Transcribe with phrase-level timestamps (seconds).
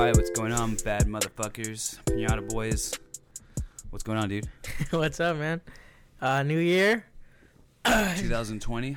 [0.00, 2.02] Alright, what's going on, bad motherfuckers?
[2.04, 2.98] Pinata boys.
[3.90, 4.48] What's going on, dude?
[4.92, 5.60] What's up, man?
[6.22, 7.04] Uh, new year,
[7.84, 8.96] 2020.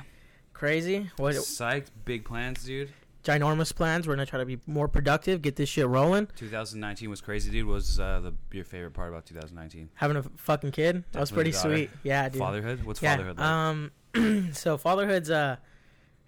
[0.54, 1.10] crazy.
[1.18, 2.88] What Psyched, big plans, dude.
[3.22, 4.08] ginormous plans?
[4.08, 6.26] We're gonna try to be more productive, get this shit rolling.
[6.36, 7.66] 2019 was crazy, dude.
[7.66, 9.90] What was uh, the your favorite part about 2019?
[9.96, 11.76] Having a fucking kid, that was Definitely pretty daughter.
[11.76, 11.90] sweet.
[12.02, 12.38] Yeah, dude.
[12.38, 12.84] Fatherhood?
[12.84, 13.16] What's yeah.
[13.16, 13.46] fatherhood like?
[13.46, 15.56] Um, so fatherhood's uh,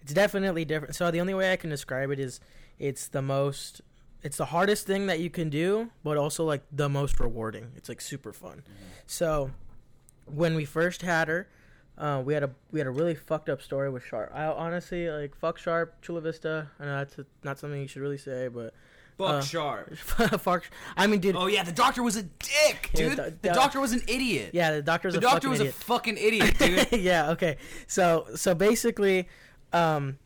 [0.03, 0.95] it's definitely different.
[0.95, 2.39] So the only way I can describe it is,
[2.79, 3.81] it's the most,
[4.23, 7.71] it's the hardest thing that you can do, but also like the most rewarding.
[7.75, 8.63] It's like super fun.
[9.05, 9.51] So,
[10.25, 11.47] when we first had her,
[11.97, 14.31] uh, we had a we had a really fucked up story with Sharp.
[14.33, 16.69] I honestly like fuck Sharp, Chula Vista.
[16.79, 18.73] I know that's a, not something you should really say, but
[19.17, 19.95] Fuck uh, sharp.
[19.97, 20.69] fuck.
[20.95, 21.35] I mean, dude.
[21.35, 23.11] Oh yeah, the doctor was a dick, Yeah, dude.
[23.17, 24.51] the- the, the- doctor was an idiot.
[24.53, 25.75] yeah, the doctor's the a doctor fucking was idiot.
[25.75, 27.01] a fucking idiot, dude.
[27.01, 27.31] yeah.
[27.31, 27.57] Okay.
[27.87, 29.27] So so basically,
[29.73, 30.19] um,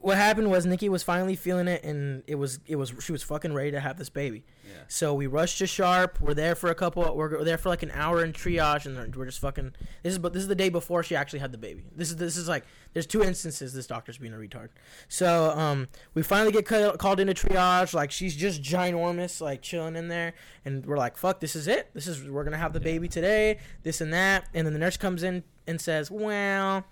[0.00, 3.22] what happened was Nikki was finally feeling it, and it was it was she was
[3.22, 4.44] fucking ready to have this baby.
[4.64, 4.78] yeah.
[4.88, 6.18] So we rushed to Sharp.
[6.20, 7.14] We're there for a couple.
[7.14, 9.74] We're there for like an hour in triage, and we're just fucking.
[10.02, 11.84] This is but this is the day before she actually had the baby.
[11.94, 12.64] This is this is like
[12.94, 14.68] there's two instances this doctor's being a retard.
[15.08, 17.92] So um, we finally get ca- called into triage.
[17.92, 20.32] Like she's just ginormous, like chilling in there,
[20.64, 21.90] and we're like, fuck, this is it.
[21.94, 23.58] This is we're gonna have the baby today.
[23.82, 26.84] This and that, and then the nurse comes in and says, well,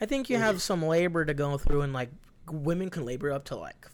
[0.00, 2.10] I think you have some labor to go through, and like
[2.50, 3.86] women can labor up to like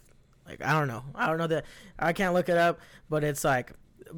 [0.47, 1.05] like I don't know.
[1.15, 1.65] I don't know that
[1.99, 3.73] I can't look it up, but it's like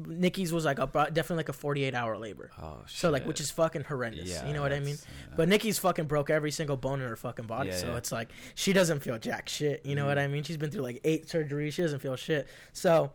[0.07, 2.51] Nikki's was like a, definitely like a 48 hour labor.
[2.61, 2.97] Oh shit.
[2.97, 4.29] So like which is fucking horrendous.
[4.29, 4.95] yeah, you know what I mean?
[4.99, 5.33] yeah.
[5.37, 7.69] But Nikki's fucking broke every single bone in her fucking body.
[7.69, 9.85] Yeah, so it's like she doesn't feel jack shit.
[9.85, 10.23] You know what Mhm.
[10.23, 10.43] I mean?
[10.43, 11.73] She's been through like eight surgeries.
[11.73, 12.47] She doesn't feel shit.
[12.73, 13.11] So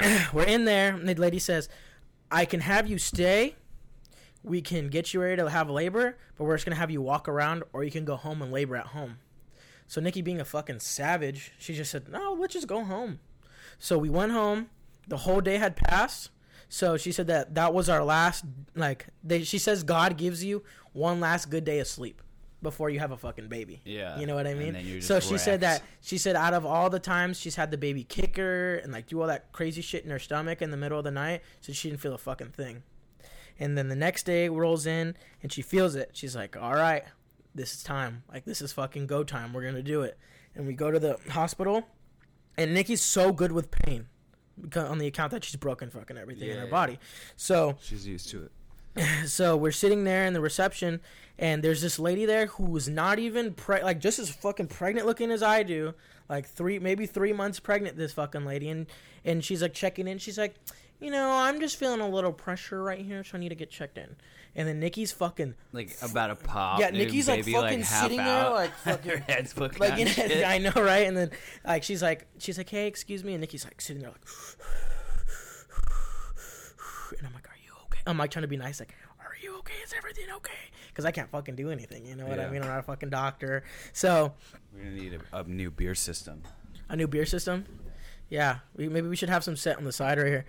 [0.32, 1.68] we're in there, and the lady says,
[2.30, 3.54] I can have you stay.
[4.42, 7.28] We can get you ready to have labor, but we're just gonna have you walk
[7.28, 9.18] around, or you can go home and labor at home.
[9.94, 13.20] So Nikki, being a fucking savage, she just said, "No, let's just go home."
[13.78, 14.70] So we went home.
[15.06, 16.30] The whole day had passed.
[16.68, 18.44] So she said that that was our last.
[18.74, 22.22] Like they, she says, God gives you one last good day of sleep
[22.60, 23.82] before you have a fucking baby.
[23.84, 24.18] Yeah.
[24.18, 25.00] You know what I mean?
[25.00, 28.02] So she said that she said out of all the times she's had the baby
[28.02, 30.98] kick her and like do all that crazy shit in her stomach in the middle
[30.98, 32.82] of the night, so she didn't feel a fucking thing.
[33.60, 36.10] And then the next day rolls in and she feels it.
[36.14, 37.04] She's like, "All right,
[37.54, 38.24] this is time.
[38.32, 39.52] Like this is fucking go time.
[39.52, 40.18] We're gonna do it."
[40.54, 41.86] And we go to the hospital,
[42.56, 44.06] and Nikki's so good with pain,
[44.60, 46.70] because on the account that she's broken fucking everything in her yeah.
[46.70, 46.98] body.
[47.36, 48.52] So She's used to it.
[49.26, 51.00] so we're sitting there in the reception
[51.38, 55.06] and there's this lady there who was not even pre- like just as fucking pregnant
[55.06, 55.94] looking as I do
[56.28, 58.86] like three maybe three months pregnant this fucking lady and
[59.24, 60.54] and she's like checking in she's like
[61.00, 63.70] you know I'm just feeling a little pressure right here so I need to get
[63.70, 64.14] checked in
[64.56, 66.80] and then Nikki's fucking Like about a pop.
[66.80, 68.54] yeah dude, Nikki's like baby, fucking half sitting there out.
[68.54, 69.98] like her fucking head's fucking like out.
[69.98, 70.44] you know, shit.
[70.46, 71.06] I know right?
[71.06, 71.30] And then
[71.64, 73.32] like she's like she's like hey excuse me.
[73.34, 74.24] And Nikki's like sitting there like
[77.18, 78.00] and I'm like are you okay?
[78.06, 79.74] I'm like trying to be nice like are you okay?
[79.84, 80.52] Is everything okay?
[80.88, 82.62] Because I can't fucking do anything you know what I mean?
[82.62, 83.64] I'm not a fucking doctor.
[83.92, 84.32] So
[84.72, 86.42] We're gonna need a, a new beer system.
[86.88, 87.64] a new beer system?
[88.28, 88.58] Yeah.
[88.76, 90.44] We, maybe we should have some set on the side right here.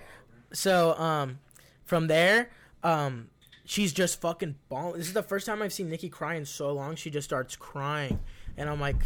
[0.54, 1.40] So um
[1.84, 2.50] from there
[2.84, 3.30] um
[3.66, 6.72] she's just fucking bawling this is the first time I've seen Nikki cry in so
[6.72, 8.20] long she just starts crying
[8.58, 9.04] and I'm like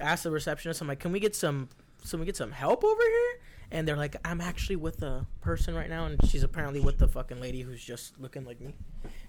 [0.00, 1.68] ask the receptionist I'm like can we get some
[2.08, 3.40] can we get some help over here
[3.72, 7.08] and they're like I'm actually with a person right now and she's apparently with the
[7.08, 8.74] fucking lady who's just looking like me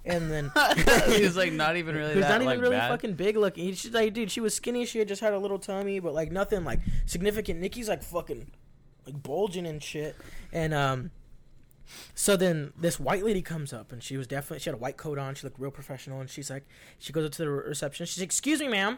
[0.05, 0.51] and then
[1.07, 2.89] He's like not even really who's not even like really bad.
[2.89, 3.73] fucking big looking.
[3.73, 4.85] She's like, dude, she was skinny.
[4.85, 7.59] She had just had a little tummy, but like nothing like significant.
[7.59, 8.49] Nikki's like fucking
[9.05, 10.15] like bulging and shit.
[10.53, 11.11] And um,
[12.13, 14.97] so then this white lady comes up, and she was definitely she had a white
[14.97, 15.35] coat on.
[15.35, 16.65] She looked real professional, and she's like,
[16.99, 18.05] she goes up to the reception.
[18.05, 18.97] She's like, excuse me, ma'am.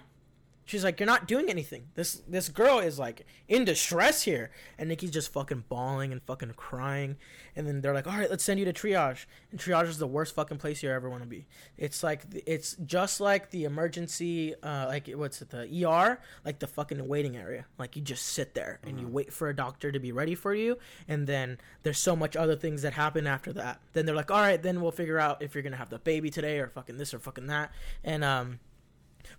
[0.69, 1.87] She's like, you're not doing anything.
[1.95, 6.53] This this girl is like in distress here, and Nikki's just fucking bawling and fucking
[6.57, 7.17] crying.
[7.55, 9.25] And then they're like, all right, let's send you to triage.
[9.49, 11.47] And triage is the worst fucking place you ever want to be.
[11.75, 16.67] It's like it's just like the emergency, uh, like what's it, the ER, like the
[16.67, 17.65] fucking waiting area.
[17.79, 20.53] Like you just sit there and you wait for a doctor to be ready for
[20.53, 20.77] you,
[21.07, 23.81] and then there's so much other things that happen after that.
[23.93, 26.29] Then they're like, all right, then we'll figure out if you're gonna have the baby
[26.29, 27.71] today or fucking this or fucking that.
[28.03, 28.59] And um,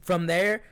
[0.01, 0.63] from there,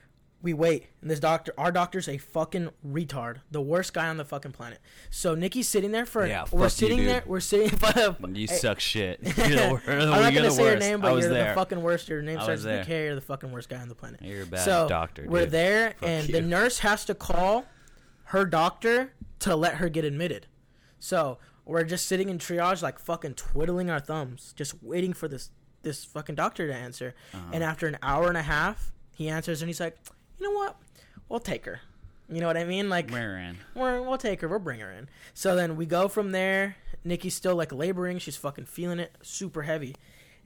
[0.40, 4.24] we wait, and this doctor, our doctor's a fucking retard, the worst guy on the
[4.24, 4.78] fucking planet.
[5.10, 7.08] So Nikki's sitting there for, Yeah, we're you, sitting dude.
[7.08, 7.76] there, we're sitting.
[8.36, 9.18] You suck shit.
[9.36, 11.48] You're the, I'm not gonna say your name, but you're there.
[11.48, 12.08] the fucking worst.
[12.08, 12.86] Your name starts with.
[12.86, 13.06] K.
[13.06, 14.20] You're the fucking worst guy on the planet.
[14.22, 15.26] You're a bad so doctor.
[15.28, 16.32] we're there, Fuck and you.
[16.34, 17.64] the nurse has to call
[18.24, 20.46] her doctor to let her get admitted.
[21.00, 25.50] So we're just sitting in triage, like fucking twiddling our thumbs, just waiting for this
[25.82, 27.14] this fucking doctor to answer.
[27.34, 27.50] Uh-huh.
[27.52, 29.96] And after an hour and a half, he answers, and he's like,
[30.38, 30.76] "You know what?
[31.28, 31.80] We'll take her."
[32.30, 32.90] You know what I mean?
[32.90, 33.56] Like Where in?
[33.74, 34.48] we're, we'll take her.
[34.48, 35.08] We'll bring her in.
[35.32, 36.76] So then we go from there.
[37.02, 38.18] Nikki's still like laboring.
[38.18, 39.94] She's fucking feeling it, super heavy,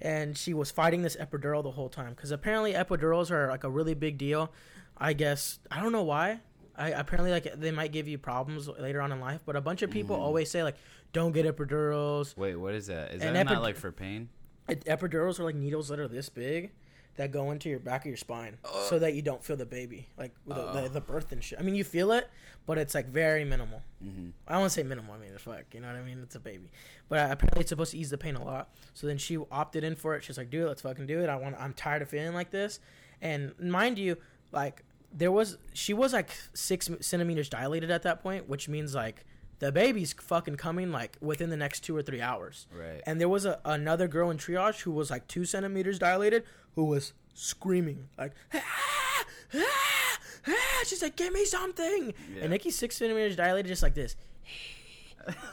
[0.00, 3.70] and she was fighting this epidural the whole time because apparently epidurals are like a
[3.70, 4.52] really big deal.
[4.96, 6.40] I guess I don't know why.
[6.76, 9.82] I apparently like they might give you problems later on in life, but a bunch
[9.82, 10.20] of people Mhm.
[10.20, 10.76] always say like
[11.12, 12.36] don't get epidurals.
[12.36, 13.12] Wait, what is that?
[13.12, 14.28] Is An that epi- not like for pain?
[14.68, 16.70] It, epidurals are like needles that are this big
[17.16, 18.56] that go into your back of your spine
[18.88, 20.88] so that you don't feel the baby like the, the, Oh.
[20.88, 21.58] the birth and shit.
[21.58, 22.28] I mean you feel it,
[22.66, 23.82] but it's like very minimal.
[24.02, 24.28] Mm-hmm.
[24.48, 25.14] I don't want to say minimal.
[25.14, 25.64] I mean, it's fuck.
[25.72, 26.20] You know what I mean?
[26.22, 26.70] It's a baby,
[27.08, 28.70] but uh, apparently it's supposed to ease the pain a lot.
[28.94, 30.24] So then she opted in for it.
[30.24, 31.28] She's like, "Dude, let's fucking do it.
[31.28, 31.56] I want.
[31.58, 32.80] I'm tired of feeling like this."
[33.20, 34.16] And mind you,
[34.50, 34.82] like
[35.12, 39.24] there was, she was like six centimeters dilated at that point, which means like
[39.58, 42.66] the baby's fucking coming like within the next two or three hours.
[42.76, 43.00] Right.
[43.06, 46.44] And there was a, another girl in triage who was like two centimeters dilated,
[46.74, 49.24] who was screaming like, ah,
[49.54, 50.82] ah, ah.
[50.86, 52.42] she's like, "Give me something!" Yeah.
[52.42, 54.16] And Nikki's six centimeters dilated, just like this.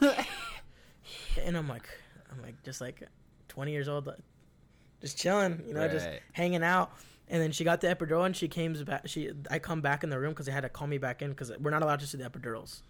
[1.44, 1.88] and I'm like,
[2.30, 3.02] I'm like, just like
[3.48, 4.08] 20 years old,
[5.00, 6.92] just chilling, you know, just hanging out.
[7.28, 9.02] And then she got the epidural, and she came back.
[9.06, 11.30] She, I come back in the room because they had to call me back in
[11.30, 12.82] because we're not allowed to see the epidurals.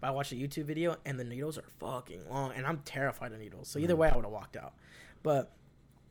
[0.00, 3.32] But I watched a YouTube video, and the needles are fucking long, and I'm terrified
[3.32, 3.66] of needles.
[3.68, 4.00] So either Mm-hmm.
[4.02, 4.74] way, I would have walked out.
[5.24, 5.50] But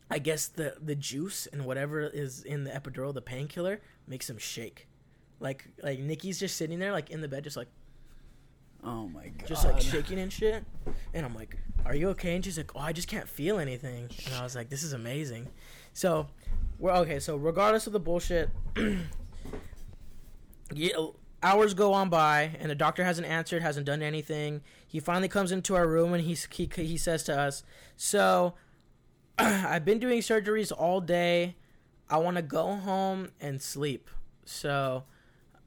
[0.10, 4.38] I guess the the juice and whatever is in the epidural, the painkiller, makes him
[4.38, 4.88] shake.
[5.40, 7.68] Like like Nikki's just sitting there, like in the bed, just like
[8.84, 9.48] Oh my god.
[9.48, 10.64] just like shaking and shit.
[11.14, 14.10] And I'm like, "Are you okay?" And she's like, "Oh, I just can't feel anything."
[14.26, 15.48] And I was like, "This is amazing."
[15.94, 16.28] So,
[16.80, 17.20] we're okay.
[17.20, 18.50] So regardless of the bullshit,
[20.74, 20.92] yeah,
[21.42, 24.62] hours go on by, and the doctor hasn't answered, hasn't done anything.
[24.88, 27.64] He finally comes into our room and he's, he he says to us,
[27.96, 28.54] "So,
[29.40, 31.56] I've been doing surgeries all day.
[32.10, 34.10] I want to go home and sleep."
[34.46, 35.04] So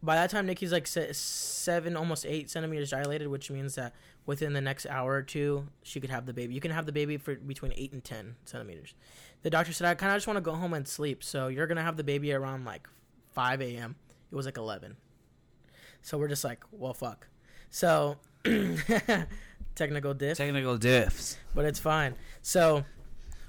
[0.02, 3.94] by that time Nikki's like se- seven, almost eight centimeters dilated, which means that
[4.26, 6.55] within the next hour or two she could have the baby.
[6.55, 8.94] You can have the baby for between eight and ten centimeters.
[9.43, 11.67] The doctor said, "I kind of just want to go home and sleep." So you're
[11.67, 12.88] gonna have the baby around like
[13.32, 13.96] five a.m.
[14.32, 14.96] It was like eleven.
[16.02, 17.26] So we're just like, well, fuck.
[17.69, 18.17] So
[19.75, 21.37] technical diff, Technical diffs.
[21.55, 22.14] but it's fine.
[22.43, 22.84] So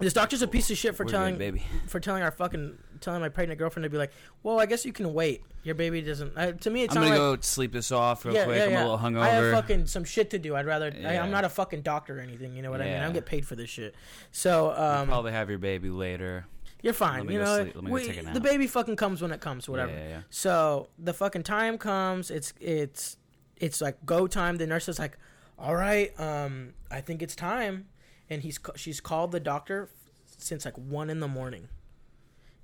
[0.01, 1.63] this doctor's a piece of shit for We're telling good, baby.
[1.87, 4.11] for telling our fucking telling my pregnant girlfriend to be like,
[4.43, 5.43] well, I guess you can wait.
[5.63, 6.37] Your baby doesn't.
[6.37, 8.47] Uh, to me, it I'm gonna like go sleep this off real quick.
[8.57, 8.79] Yeah, yeah.
[8.79, 9.21] I'm a little hungover.
[9.21, 10.55] I have fucking some shit to do.
[10.55, 10.87] I'd rather.
[10.93, 11.23] I, Yeah.
[11.23, 12.55] I'm not a fucking doctor or anything.
[12.55, 12.93] You know what I mean?
[12.95, 13.13] I don't Yeah.
[13.13, 13.95] get paid for this shit.
[14.31, 16.45] So um, Probably have your baby later.
[16.81, 17.19] you're fine.
[17.19, 17.75] Let me You go know, sleep.
[17.75, 19.69] Let me go we- take a the baby fucking comes when it comes.
[19.69, 19.91] Whatever.
[19.91, 20.21] Yeah, yeah, yeah.
[20.31, 22.31] So the fucking time comes.
[22.31, 23.17] It's it's
[23.57, 24.57] it's like go time.
[24.57, 25.17] The nurse is like,
[25.59, 27.85] "All right, um, I think it's time,"
[28.31, 29.89] and he's she's called the doctor
[30.25, 31.67] since like one in the morning,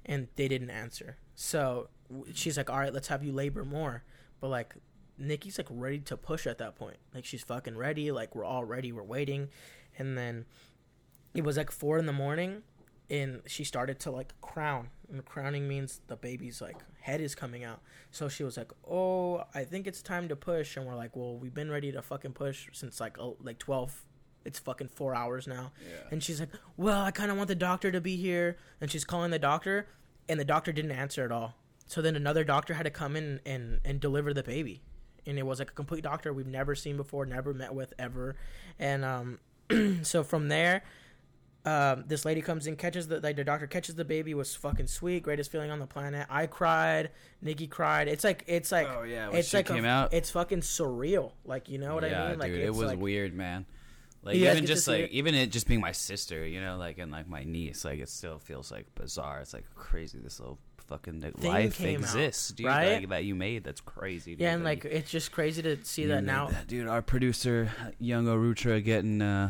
[0.05, 1.17] and they didn't answer.
[1.35, 1.89] So
[2.33, 4.03] she's like, "All right, let's have you labor more,"
[4.41, 4.73] but like.
[5.19, 6.97] Nikki's like ready to push at that point.
[7.11, 8.11] Like she's fucking ready.
[8.11, 8.91] Like we're all ready.
[8.91, 9.49] We're waiting,
[9.97, 10.45] and then
[11.33, 12.61] it was like four in the morning,
[13.09, 14.89] and she started to like crown.
[15.09, 17.81] And crowning means the baby's like head is coming out.
[18.11, 21.35] So she was like, "Oh, I think it's time to push." And we're like, "Well,
[21.35, 24.05] we've been ready to fucking push since like oh, like twelve.
[24.47, 25.71] It's fucking four hours now."
[26.09, 29.05] And she's like, "Well, I kind of want the doctor to be here." And she's
[29.05, 29.87] calling the doctor,
[30.27, 31.53] and the doctor didn't answer at all.
[31.85, 34.81] So then another doctor had to come in and and deliver the baby,
[35.25, 38.35] and it was like a complete doctor we've never seen before, never met with ever,
[38.79, 39.39] and um,
[40.01, 40.83] so from there.
[41.65, 44.87] Um, this lady comes in, catches the like the doctor catches the baby, was fucking
[44.87, 46.25] sweet, greatest feeling on the planet.
[46.29, 47.09] I cried,
[47.41, 48.07] Nikki cried.
[48.07, 50.13] It's like it's like Oh, yeah, it's like came a- out.
[50.13, 51.33] It's fucking surreal.
[51.43, 52.39] Like you know what yeah, I mean?
[52.39, 53.65] Like dude, it was like, weird, man.
[54.27, 57.27] Like even just like even it just being my sister, you know, like and like
[57.29, 59.39] my niece, like it still feels like bizarre.
[59.39, 60.19] It's like crazy.
[60.19, 62.65] This little fucking Thing life came out, exists, dude.
[62.65, 62.99] right?
[62.99, 63.63] Like, that you made.
[63.63, 64.31] That's crazy.
[64.33, 66.47] Dude, Yeah, and like it's just crazy to see that now.
[66.47, 66.67] that.
[66.67, 66.87] dude.
[66.87, 69.49] Our producer, young Orutra, getting uh,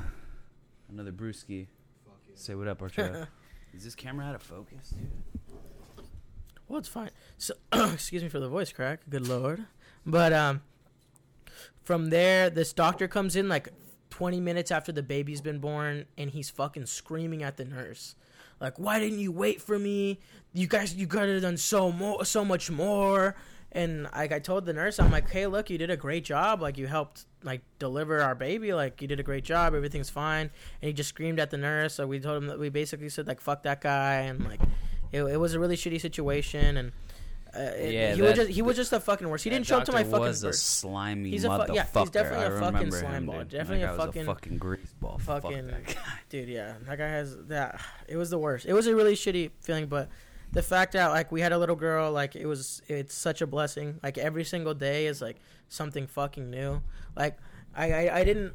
[0.89, 1.67] another brewski.
[2.36, 3.25] Say what up, Arturo.
[3.74, 5.10] Is this camera out of focus, dude?
[6.67, 7.10] Well, it's fine.
[7.38, 9.01] So, excuse me for the voice crack.
[9.10, 9.65] Good lord.
[10.05, 10.62] But um,
[11.84, 13.69] from there, this doctor comes in like
[14.09, 18.15] 20 minutes after the baby's been born, and he's fucking screaming at the nurse,
[18.59, 20.19] like, "Why didn't you wait for me?
[20.53, 23.35] You guys, you could have done so more, so much more."
[23.71, 26.61] And like I told the nurse, I'm like, "Hey, look, you did a great job.
[26.61, 28.73] Like you helped like deliver our baby.
[28.73, 29.75] Like you did a great job.
[29.75, 30.49] Everything's fine."
[30.81, 31.95] And he just screamed at the nurse.
[31.95, 34.61] So we told him that we basically said like, "Fuck that guy," and like
[35.11, 36.77] it, it was a really shitty situation.
[36.77, 36.91] And
[37.57, 39.43] uh, it- Yeah, he was just he was just the fucking worst.
[39.43, 42.09] He didn't show up to my fucking was a slimy He's a fu- yeah, he's
[42.11, 43.43] definitely I a fucking slime ball.
[43.43, 45.21] Definitely that a fucking- a fucking greaseball.
[45.21, 45.93] Fuck fucking- that guy.
[46.29, 49.51] dude yeah that guy has that it was the worst it was a really shitty
[49.61, 50.09] feeling but
[50.51, 53.47] the fact that like we had a little girl, like it was, it's such a
[53.47, 53.99] blessing.
[54.01, 55.35] Like every single day is like
[55.67, 56.81] something fucking new.
[57.17, 57.37] Like
[57.75, 58.53] I, I, I didn't.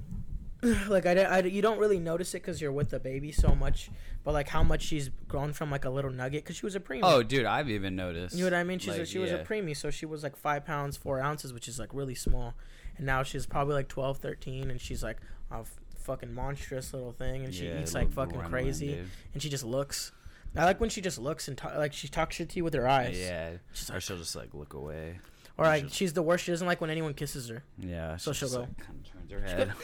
[0.88, 3.90] Like I, I, you don't really notice it because you're with the baby so much,
[4.22, 6.80] but like how much she's grown from like a little nugget because she was a
[6.80, 7.00] preemie.
[7.02, 8.36] Oh, dude, I've even noticed.
[8.36, 8.78] You know what I mean?
[8.78, 11.52] She's a, Like, she was a preemie, so she was like five pounds four ounces,
[11.52, 12.54] which is like really small.
[12.96, 15.16] And now she's probably like 12, 13, and she's like
[15.50, 19.08] a f- fucking monstrous little thing, and she Yeah, eats like fucking gremlin, crazy, dude.
[19.34, 20.12] and she just looks.
[20.54, 22.74] I like when she just looks and ta- like she talks shit to you with
[22.74, 23.18] her eyes.
[23.18, 25.18] Yeah, She's or like, she'll just like look away.
[25.58, 26.44] or like she's the worst.
[26.44, 27.64] She doesn't like when anyone kisses her.
[27.78, 29.72] Yeah, So she she'll go- like, kind of turns her head.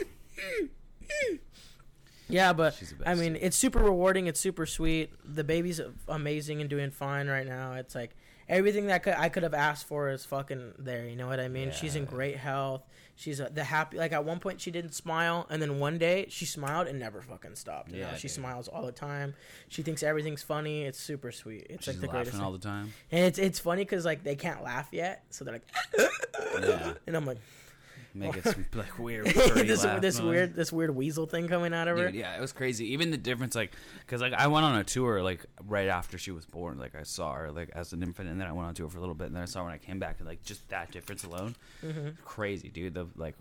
[2.30, 3.08] Yeah, but She's the best.
[3.08, 4.26] I mean, it's super rewarding.
[4.26, 5.10] It's super sweet.
[5.24, 7.72] The baby's amazing and doing fine right now.
[7.72, 8.14] It's like
[8.50, 11.06] everything that could, I could have asked for is fucking there.
[11.08, 11.72] You know what I mean?
[11.72, 12.82] She's in great health.
[13.16, 13.96] She's uh the happy.
[13.96, 17.20] Like at one point, she didn't smile, and then one day she smiled and never
[17.22, 17.90] fucking stopped.
[17.90, 18.32] You know, Yeah, she dude.
[18.36, 19.34] smiles all the time.
[19.68, 20.84] She thinks everything's funny.
[20.84, 21.66] It's super sweet.
[21.70, 22.42] It's she's like the laughing greatest.
[22.42, 22.60] all thing.
[22.60, 22.92] the time.
[23.10, 25.66] And it's it's funny because like they can't laugh yet, so they're like,
[26.60, 27.38] Yeah, and I'm like,
[28.14, 29.26] make it some like weird.
[29.26, 30.20] this this noise.
[30.20, 32.06] weird this weird weasel thing coming out of her.
[32.06, 32.92] Dude, yeah, it was crazy.
[32.92, 36.30] Even the difference, like, because like I went on a tour like right after she
[36.30, 36.78] was born.
[36.78, 38.98] Like I saw her like as an infant, and then I went on tour for
[38.98, 40.16] a little bit, and then I saw her when I came back.
[40.18, 42.94] And like just that difference alone, hmm crazy, dude.
[42.94, 43.36] The like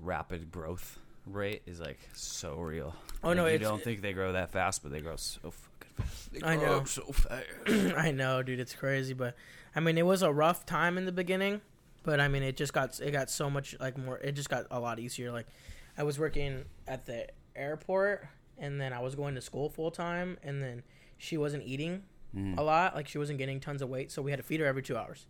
[0.00, 2.94] rapid growth rate is like so real.
[3.22, 5.94] Oh, Like, no, you don't think they grow that fast, but they grow so fucking
[5.96, 6.32] fast.
[6.32, 6.84] They I know.
[6.84, 7.44] so fast.
[7.96, 9.36] I know, dude, it's crazy, but
[9.74, 11.60] I mean, it was a rough time in the beginning,
[12.02, 14.18] but I mean, it just got it got so much like more.
[14.18, 15.30] It just got a lot easier.
[15.32, 15.46] Like,
[15.96, 17.26] I was working at the
[17.56, 18.26] airport,
[18.56, 20.82] and then I was going to school full time, and then
[21.16, 22.56] she wasn't eating Mhm.
[22.58, 22.94] a lot.
[22.94, 24.96] Like, she wasn't getting tons of weight, so we had to feed her every two
[24.96, 25.26] hours.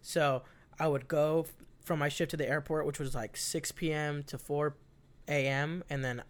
[0.00, 0.42] So
[0.78, 4.22] I would go f- from my shift to the airport, which was like 6 p.m.
[4.24, 4.76] to 4
[5.28, 6.22] a.m., and then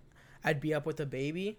[0.45, 1.59] I'd be up with the baby,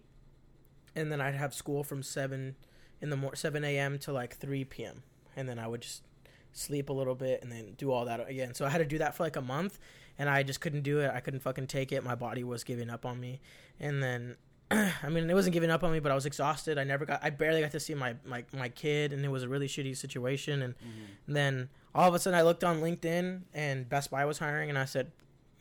[0.95, 2.55] and then I'd have school from 7
[3.01, 3.99] in the mor- 7 a.m.
[3.99, 5.03] to like 3 p.m.
[5.35, 6.03] and then I would just
[6.53, 8.53] sleep a little bit and then do all that again.
[8.53, 9.79] So I had to do that for like a month
[10.17, 11.11] and I just couldn't do it.
[11.13, 12.03] I couldn't fucking take it.
[12.03, 13.41] My body was giving up on me.
[13.79, 14.37] And then
[14.71, 16.77] I mean, it wasn't giving up on me, but I was exhausted.
[16.77, 19.43] I never got I barely got to see my my my kid and it was
[19.43, 21.33] a really shitty situation and Mm-hmm.
[21.33, 24.79] then all of a sudden I looked on LinkedIn and Best Buy was hiring and
[24.79, 25.11] I said,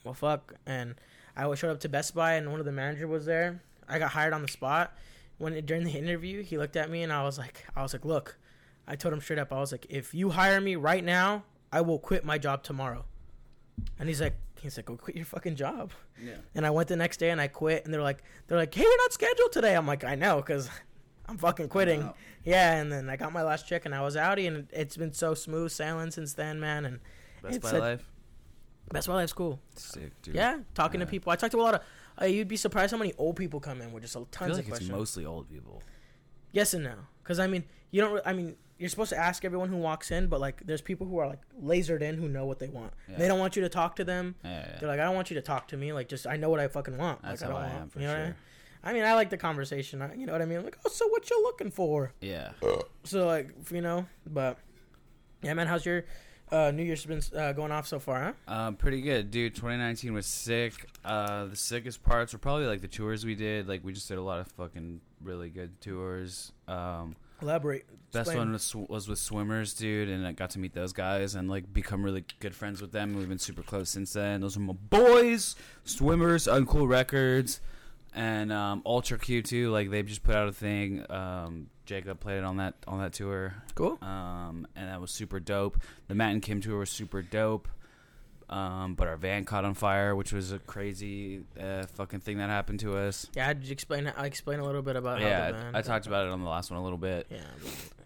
[0.05, 0.95] "Well, fuck." And
[1.37, 3.63] I showed up to Best Buy and one of the manager was there.
[3.89, 4.97] I got hired on the spot.
[5.39, 8.05] When during the interview, he looked at me and I was like, I was like,
[8.05, 8.39] "Look,"
[8.87, 9.53] I told him straight up.
[9.53, 13.05] I was like, "If you hire me right now, I will quit my job tomorrow."
[13.99, 16.37] And he's like, he's like, "Go quit your fucking job." Yeah.
[16.55, 17.85] And I went the next day and I quit.
[17.85, 20.69] And they're like, they're like, "Hey, you're not scheduled today." I'm like, "I know, cause
[21.27, 22.15] I'm fucking quitting." Wow.
[22.45, 25.13] Yeah, and then I got my last check and I was outie, and it's been
[25.13, 26.85] so smooth sailing since then, man.
[26.85, 26.99] And
[27.43, 28.11] Best It's Buy a- Life.
[28.93, 29.61] Best Buy Life's cool.
[29.77, 30.35] Sick, dude.
[30.35, 31.07] Yeah, talking Yeah.
[31.07, 31.33] to people.
[31.33, 31.81] I talked to a lot of.
[32.21, 34.35] Uh, you'd be surprised how many old people come in with just a I tons
[34.39, 34.91] feel of like it's questions.
[34.91, 35.83] mostly old people.
[36.51, 38.13] yes and no, because I mean, you don't.
[38.15, 41.07] re- I mean, you're supposed to ask everyone who walks in, but like, there's people
[41.07, 42.93] who are like lasered in who know what they want.
[43.09, 43.17] Yeah.
[43.17, 44.35] They don't want you to talk to them.
[44.45, 44.79] Yeah, yeah.
[44.81, 45.93] They're like, I don't want you to talk to me.
[45.93, 47.23] Like, just I know what I fucking want.
[47.23, 48.25] That's like, how I I don't am want, for you know I sure.
[48.25, 48.35] mean?
[48.85, 50.03] I mean, I like the conversation.
[50.17, 50.65] You know what I mean?
[50.65, 52.13] Like, oh, so what you looking for?
[52.21, 52.51] Yeah.
[53.05, 54.59] So like, you know, but
[55.43, 56.05] yeah, man, how's your
[56.51, 58.35] uh, New Year's been uh, going off so far?
[58.49, 58.53] Huh?
[58.53, 59.55] Um, pretty good, dude.
[59.55, 60.89] 2019 was sick.
[61.05, 63.69] Uh, the sickest parts were probably like the tours we did.
[63.69, 66.53] Like we just did a lot of fucking really good tours.
[66.69, 67.87] Um, Elaborate.
[68.13, 68.39] best Explain.
[68.39, 71.73] one was, was with swimmers, dude, and I got to meet those guys and like
[71.73, 73.15] become really good friends with them.
[73.15, 74.41] We've been super close since then.
[74.41, 77.61] Those are my boys, swimmers, Uncool Records,
[78.15, 79.71] and um, Ultra Q too.
[79.71, 81.05] Like they've just put out a thing.
[81.11, 83.55] Um, Jacob played it on that on that tour.
[83.75, 83.99] Cool.
[84.03, 85.79] um, and that was super dope.
[86.07, 87.67] The Matt and Kim tour was super dope.
[88.53, 92.51] Um, but our van caught on fire, which was a crazy uh, fucking thing that
[92.51, 93.27] happened to us.
[93.35, 94.13] Yeah, I'd explain.
[94.15, 95.71] I explain a little bit about how yeah.
[95.73, 97.27] I, I talked about it on the last one a little bit.
[97.31, 97.41] Yeah.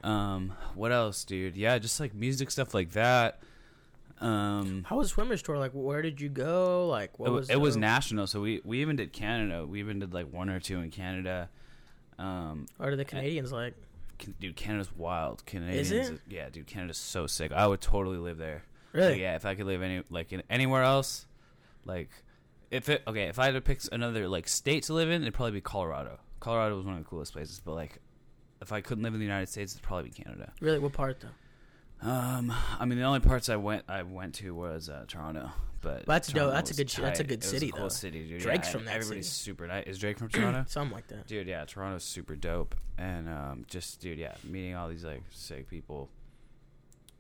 [0.05, 1.57] Um, what else, dude?
[1.57, 3.41] Yeah, just like music stuff like that.
[4.21, 5.59] Um, How was swimmers tour?
[5.59, 6.87] Like, where did you go?
[6.87, 9.67] Like, what it, was it was national, so we we even did Canada.
[9.67, 11.49] We even did like one or two in Canada.
[12.21, 13.75] Um, What are the Canadians like?
[14.19, 15.45] can, dude, Canada's wild.
[15.45, 16.21] Canadians, it?
[16.29, 17.53] yeah, dude, Canada's so sick.
[17.53, 18.63] I would totally live there.
[18.97, 19.13] Really?
[19.13, 21.27] Like, yeah, if I could live any like in anywhere else,
[21.85, 22.11] like
[22.71, 25.35] if it okay, if I had to pick another like state to live in, it'd
[25.35, 26.19] probably be Colorado.
[26.41, 27.99] Colorado was one of the coolest places, but like
[28.63, 30.53] if I couldn't live in the United States, it'd probably be Canada.
[30.61, 30.79] Really?
[30.79, 32.09] What part though?
[32.09, 35.51] Um, I mean, the only parts I went I went to was uh, Toronto,
[35.81, 36.53] but that's dope.
[36.53, 37.29] That's a good sh- that's a tight.
[37.29, 37.89] good It was city, cool though.
[37.89, 38.41] city, dude.
[38.43, 39.45] Drake's Yeah, from that Everybody's city.
[39.51, 39.87] super nice.
[39.87, 40.65] Is Drake from Toronto?
[40.69, 41.27] Something like that.
[41.27, 45.69] dude yeah toronto's super dope and um just dude yeah meeting all these like sick
[45.71, 46.11] people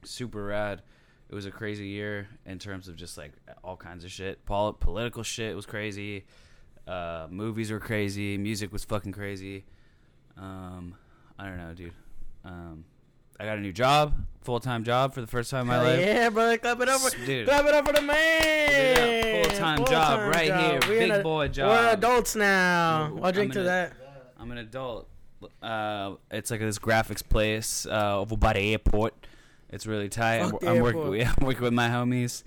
[0.05, 0.83] super rad
[1.29, 3.33] it was a crazy year in terms of just like
[3.65, 6.25] all kinds of shit Pol- political shit was crazy
[6.87, 9.65] uh movies were crazy music was fucking crazy
[10.37, 10.95] um
[11.39, 11.93] i don't know dude
[12.45, 12.85] um
[13.39, 14.15] I got a new job,
[14.45, 16.01] full time job for the first time in my Hell life.
[16.01, 17.47] yeah, brother, clap it up for, Dude.
[17.47, 19.45] clap it up for the man.
[19.45, 21.69] Full-time job right here, We're big a- boy job.
[21.69, 23.15] We're adults now.
[23.23, 23.93] I'll drink to a- that.
[24.41, 25.07] I'm an adult.
[25.63, 29.13] Uh, it's like this graphics place uh, over by the airport.
[29.77, 30.41] It's really tight.
[30.41, 31.15] I'm, I'm working.
[31.21, 32.45] Yeah, I'm working with my homies.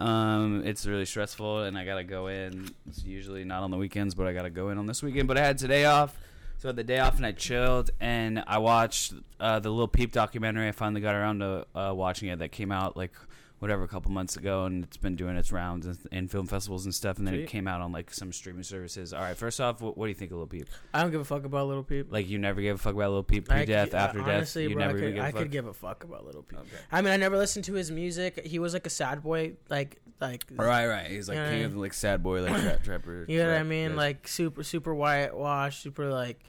[0.00, 2.70] Um, it's really stressful, and I gotta go in.
[2.88, 5.28] It's usually not on the weekends, but I gotta go in on this weekend.
[5.28, 6.18] But I had today off,
[6.58, 9.86] so I had the day off, and I chilled, and I watched uh, the Lil
[9.86, 10.66] Peep documentary.
[10.66, 12.40] I finally got around to uh, watching it.
[12.40, 13.12] That came out like
[13.62, 16.84] whatever a couple months ago, and it's been doing its rounds in, in film festivals
[16.84, 17.16] and stuff.
[17.18, 19.12] And then it came out on like some streaming services.
[19.14, 20.66] All right, first off, what, what do you think of Lil Peep?
[20.92, 22.12] I don't give a fuck about little people.
[22.12, 24.70] Like you never gave a fuck about Lil Peep I pre-death, could- after honestly, death.
[24.70, 25.40] You bro, never I even could, gave a I fuck.
[25.42, 26.64] could give a fuck about little people.
[26.64, 26.82] Okay.
[26.90, 28.44] I mean, I never listened to his music.
[28.44, 31.06] He was like a sad boy, like like Right, right.
[31.08, 33.24] He's like You know king what I of like sad boy, like trap trapper.
[33.28, 33.96] you know what I mean, guys.
[33.96, 36.40] like super super whitewashed, super like.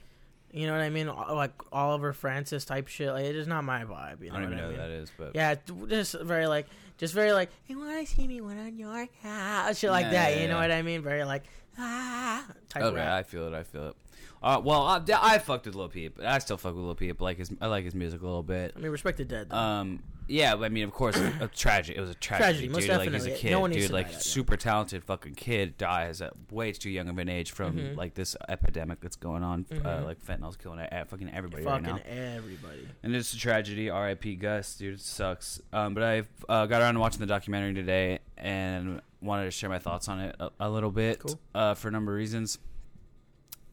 [0.52, 1.08] You know what I mean?
[1.08, 3.08] All- Like Oliver Francis type shit.
[3.10, 4.22] Like it's just not my vibe.
[4.22, 4.76] You know I don't what even I know mean?
[4.76, 5.56] who that is, but Yeah,
[5.88, 6.66] just very like,
[6.98, 10.10] just very like, you want to see me when on your house, shit like Yeah,
[10.12, 10.34] that.
[10.36, 10.60] yeah, you know yeah.
[10.62, 11.02] what I mean?
[11.02, 11.44] Very like,
[11.78, 13.12] ah, type okay, rap.
[13.12, 13.54] I feel it.
[13.54, 13.96] I feel it.
[14.42, 16.20] Uh, well, I, I fucked with Lil Peep.
[16.22, 17.20] I still fuck with Lil Peep.
[17.20, 18.72] Like his, I like his music a little bit.
[18.76, 19.48] I mean, respect the dead.
[19.50, 19.56] Though.
[19.56, 21.96] Um, yeah, I mean, of course, a tragic.
[21.96, 22.96] It was a tragedy, Tragedy, most dude.
[22.96, 23.90] Like he's a kid, No one dude.
[23.90, 27.96] Like super talented fucking kid dies at way too young of an age from Mhm.
[27.96, 29.66] like this epidemic that's going on.
[29.70, 30.04] Uh, Mhm.
[30.04, 32.12] like fentanyl's killing uh, fucking everybody Fucking right now.
[32.34, 32.88] everybody.
[33.02, 33.90] And it's a tragedy.
[33.90, 34.36] R.I.P.
[34.36, 34.94] Gus, dude.
[34.94, 35.60] It sucks.
[35.72, 39.68] Um, but I uh, got around to watching the documentary today and wanted to share
[39.70, 41.38] my thoughts on it a, a little bit Cool.
[41.54, 42.58] uh, for a number of reasons.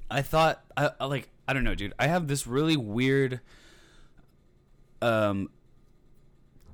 [0.09, 1.93] I thought, I, I like, I don't know, dude.
[1.97, 3.39] I have this really weird.
[5.01, 5.49] Um,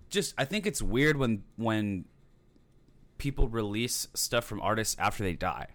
[0.09, 2.05] just I think it's weird when when
[3.17, 5.67] people release stuff from artists after they die.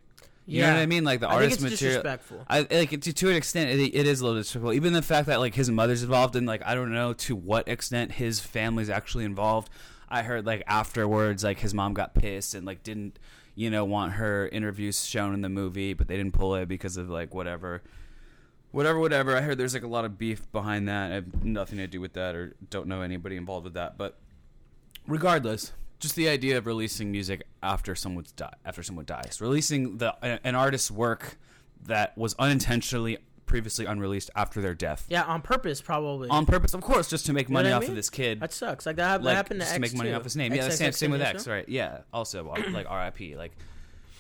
[0.45, 1.05] You know what I mean?
[1.05, 2.03] Like the I artist material.
[2.03, 2.45] disrespectful.
[2.49, 4.73] I like to, to an extent it, it is a little disrespectful.
[4.73, 7.69] Even the fact that like his mother's involved and like I don't know to what
[7.69, 9.71] extent his family's actually involved.
[10.09, 13.19] I heard like afterwards like his mom got pissed and like didn't
[13.55, 16.97] you know want her interviews shown in the movie, but they didn't pull it because
[16.97, 17.83] of like whatever.
[18.73, 19.37] Whatever, whatever.
[19.37, 21.13] I heard there's like a lot of beef behind that.
[21.13, 23.99] I have nothing to do with that, or don't know anybody involved with that.
[23.99, 24.19] But
[25.07, 30.15] regardless, just the idea of releasing music after someone's die, after someone dies, releasing the
[30.47, 31.39] an artist's work
[31.87, 36.29] that was unintentionally previously unreleased after their death Yeah, on purpose, probably.
[36.31, 37.91] on purpose, of course, just to make money off mean?
[37.91, 38.41] of this kid.
[38.41, 38.87] that sucks.
[38.87, 40.17] Like that, hap- that happened to just X to make money too.
[40.17, 40.55] off his name.
[40.55, 41.69] Yeah, the XXX same, same with X, right?
[41.69, 41.99] Yeah.
[42.13, 43.37] Also, uh, like R.I.P.
[43.37, 43.53] Like,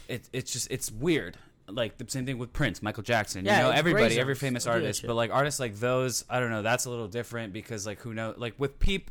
[0.09, 1.39] it, it's just it's weird.
[1.69, 3.45] Like the same thing with Prince, Michael Jackson.
[3.47, 5.07] Yeah, you know, everybody, every famous Don't do that artist.
[5.07, 6.61] But like artists like those, I don't know.
[6.63, 8.37] That's a little different because like who knows?
[8.37, 9.11] Like with Peep.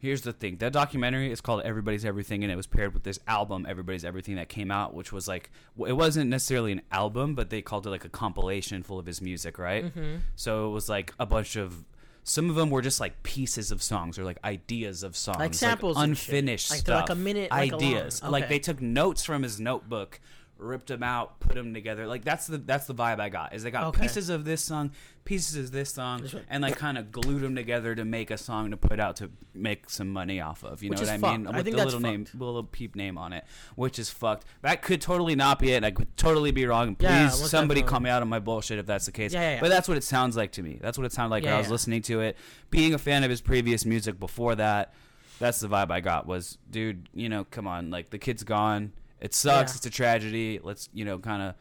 [0.00, 3.18] Here's the thing: that documentary is called "Everybody's Everything," and it was paired with this
[3.26, 5.50] album, "Everybody's Everything," that came out, which was like
[5.86, 9.20] it wasn't necessarily an album, but they called it like a compilation full of his
[9.20, 9.86] music, right?
[9.86, 10.18] Mm-hmm.
[10.36, 11.84] So it was like a bunch of.
[12.22, 15.54] Some of them were just like pieces of songs or like ideas of songs, Like
[15.54, 16.04] samples shit.
[16.04, 18.22] unfinished Like they're like stuff, a minute, like a ideas.
[18.22, 20.20] Like they took notes from his notebook,
[20.58, 22.06] ripped them out, put them together.
[22.06, 23.54] Like that's the that's the vibe I got.
[23.54, 24.02] Is they got Okay.
[24.02, 24.90] pieces of this song,
[25.24, 26.44] pieces of this song, right.
[26.50, 29.30] and like kind of glued them together to make a song to put out to
[29.54, 30.82] make some money off of.
[30.82, 31.44] You Which know what I mean?
[31.44, 31.54] fucked.
[31.54, 33.44] I With think the little name, little peep name on it,
[33.76, 34.44] which is fucked.
[34.62, 35.76] That could totally not be it.
[35.76, 36.94] And I could totally be wrong.
[36.96, 39.32] Please, Yeah, somebody call me out on my bullshit if that's the case.
[39.32, 39.60] Yeah, yeah, yeah.
[39.60, 40.78] But that's what it sounds like to me.
[40.80, 42.36] That's what it sounded like when I was listening to it.
[42.70, 44.92] Being a fan of his previous music before that,
[45.38, 46.26] that's the vibe I got.
[46.26, 48.92] Was dude, you know, come on, like the kid's gone.
[49.20, 49.72] It sucks.
[49.72, 49.76] Yeah.
[49.78, 50.60] It's a tragedy.
[50.62, 51.54] Let's you know, kind of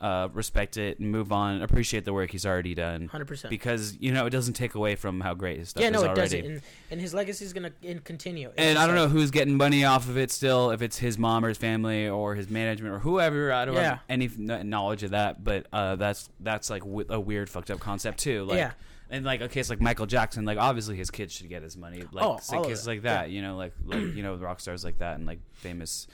[0.00, 1.60] uh, respect it and move on.
[1.60, 3.08] Appreciate the work he's already done.
[3.08, 3.50] Hundred percent.
[3.50, 6.02] Because you know it doesn't take away from how great his stuff Yeah, is no,
[6.02, 6.20] it already.
[6.20, 6.44] doesn't.
[6.44, 8.48] And, and his legacy is gonna in, continue.
[8.48, 11.18] It's And I don't know who's getting money off of it still, if it's his
[11.18, 13.52] mom or his family or his management or whoever.
[13.52, 13.82] I don't Yeah.
[13.90, 17.80] have any knowledge of that, but uh, that's that's like w- a weird, fucked up
[17.80, 18.44] concept too.
[18.44, 18.72] Like, Yeah.
[19.10, 22.04] And like a case like Michael Jackson, like obviously his kids should get his money.
[22.12, 22.90] Like Oh, say all of cases it.
[22.90, 26.06] like that, you know, like like you know rock stars like that and like famous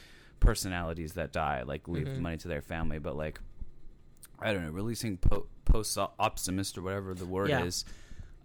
[0.45, 2.21] personalities that die, like leave Mhm.
[2.21, 2.99] money to their family.
[2.99, 3.41] But like,
[4.39, 7.65] I don't know, releasing po- post optimist or whatever the word Yeah.
[7.65, 7.85] is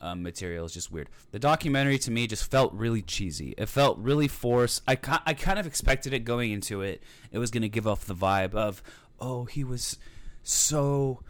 [0.02, 1.10] um, material is just weird.
[1.32, 3.54] The documentary to me just felt really cheesy.
[3.58, 4.82] It felt really forced.
[4.88, 7.04] I, ki- I kind of expected it going into it.
[7.34, 8.82] It was going to give off the vibe of,
[9.20, 9.98] oh, he was
[10.42, 11.22] so,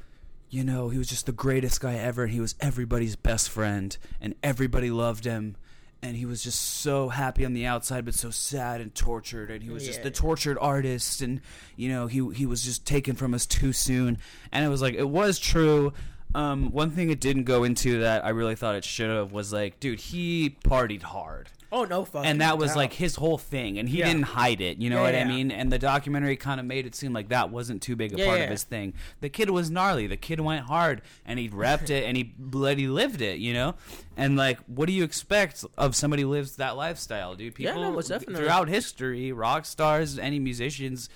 [0.52, 2.26] you know, he was just the greatest guy ever.
[2.26, 5.56] And he was everybody's best friend, and everybody loved him.
[6.02, 9.52] And he was just so happy on the outside, but so sad and tortured.
[9.52, 11.42] And he was just the tortured artist, and
[11.76, 14.18] you know, he he was just taken from us too soon.
[14.52, 15.92] And it was like it was true.
[16.34, 19.52] Um, one thing it didn't go into that I really thought it should have was
[19.52, 21.50] like, dude, he partied hard.
[21.72, 22.26] Oh no, fuck.
[22.26, 24.08] and that was like his whole thing and he Yeah.
[24.08, 25.22] didn't hide it you know Yeah, what yeah.
[25.22, 28.20] i mean and the documentary kind of made it seem like that wasn't too big
[28.20, 31.48] a part of his thing the kid was gnarly the kid went hard and he
[31.50, 33.76] repped it and he bloody lived it you know
[34.18, 37.92] and like what do you expect of somebody who lives that lifestyle dude Yeah, people
[37.94, 41.08] no, throughout history rock stars any musicians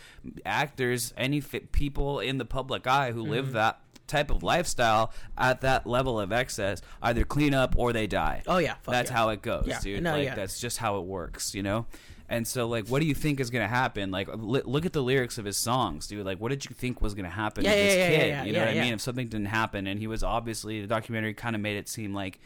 [0.46, 3.54] actors any people in the public eye who live Mm-hmm.
[3.56, 8.44] that type of lifestyle at that level of excess either clean up or they die
[8.48, 9.18] Oh yeah, that's yeah.
[9.18, 10.04] how it goes, Yeah, dude.
[10.04, 10.36] no, like yeah.
[10.36, 11.86] that's just how it works, you know.
[12.30, 14.10] And so, like, what do you think is gonna happen?
[14.10, 16.26] Like, li- look at the lyrics of his songs, dude.
[16.26, 18.48] Like, what did you think was gonna happen Yeah, to this kid?
[18.48, 18.94] you know what I mean?
[18.94, 22.14] If something didn't happen, and he was obviously the documentary kind of made it seem
[22.14, 22.40] like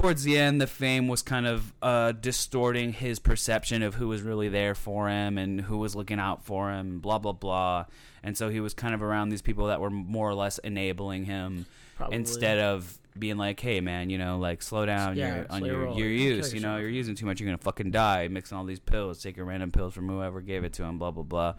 [0.00, 4.22] towards the end the fame was kind of uh, distorting his perception of who was
[4.22, 7.84] really there for him and who was looking out for him blah blah blah.
[8.22, 11.24] And so he was kind of around these people that were more or less enabling
[11.24, 12.16] him Probably.
[12.16, 15.16] instead of being like hey man you know like slow down.
[15.16, 17.40] Yeah, your, on your, your use you know you're using too much.
[17.40, 18.28] You're gonna fucking die.
[18.28, 19.20] Mixing all these pills.
[19.20, 21.54] Taking random pills from whoever gave it to him blah blah blah.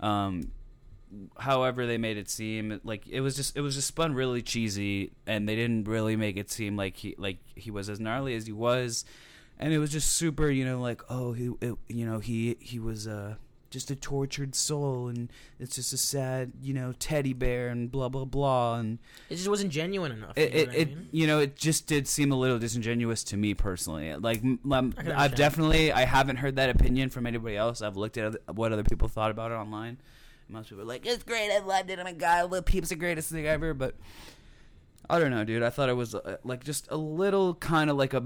[0.00, 0.50] Um,
[1.38, 5.12] however they made it seem like it was just it was just spun really cheesy
[5.26, 8.46] and they didn't really make it seem like he like he was as gnarly as
[8.46, 9.04] he was
[9.58, 12.78] and it was just super you know like oh he it, you know he he
[12.78, 13.34] was uh
[13.70, 18.08] just a tortured soul and it's just a sad you know teddy bear and blah
[18.08, 20.34] blah blah and It just wasn't genuine enough.
[20.36, 21.08] it, you know it, mean?
[21.10, 24.42] you know it just did seem a little disingenuous to me personally like
[25.16, 28.84] i've definitely i haven't heard that opinion from anybody else i've looked at what other
[28.84, 29.98] people thought about it online
[30.54, 32.96] most people are like it's great i loved it i'm a guy Lil Peep's the
[32.96, 33.94] greatest thing ever but
[35.10, 37.96] i don't know dude i thought it was uh, like just a little kind of
[37.96, 38.24] like a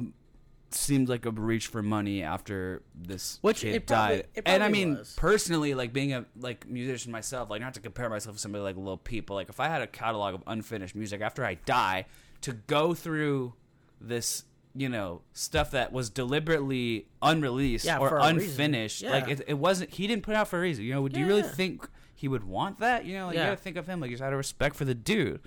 [0.71, 4.69] seemed like a reach for money after this Which kid it probably- died and i
[4.69, 5.14] mean was.
[5.17, 8.77] personally like being a like musician myself like not to compare myself to somebody like
[8.77, 12.05] Lil Peep but like if i had a catalog of unfinished music after i die
[12.43, 13.55] to go through
[13.99, 18.38] this you know stuff that was deliberately unreleased Yeah, or for a reason.
[18.51, 19.11] unfinished Yeah.
[19.12, 21.19] like it, it wasn't he didn't put it out for a reason you know do
[21.19, 23.44] you really think he would want that you know like Yeah.
[23.44, 25.40] you gotta think of him like just out of respect for the dude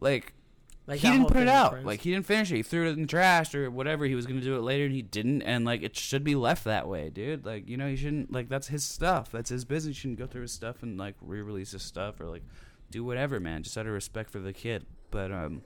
[0.00, 0.32] like
[0.86, 1.84] Like he didn't put it out.
[1.84, 2.56] Like he didn't finish it.
[2.56, 4.04] He threw it in the trash or whatever.
[4.06, 5.42] He was gonna do it later, and he didn't.
[5.42, 7.44] And like it should be left that way, dude.
[7.44, 9.30] Like you know, he shouldn't like that's his stuff.
[9.30, 9.96] That's his business.
[9.96, 12.42] You shouldn't go through his stuff and like re-release his stuff or like
[12.90, 13.62] do whatever, man.
[13.62, 14.84] Just out of respect for the kid.
[15.10, 15.62] But um,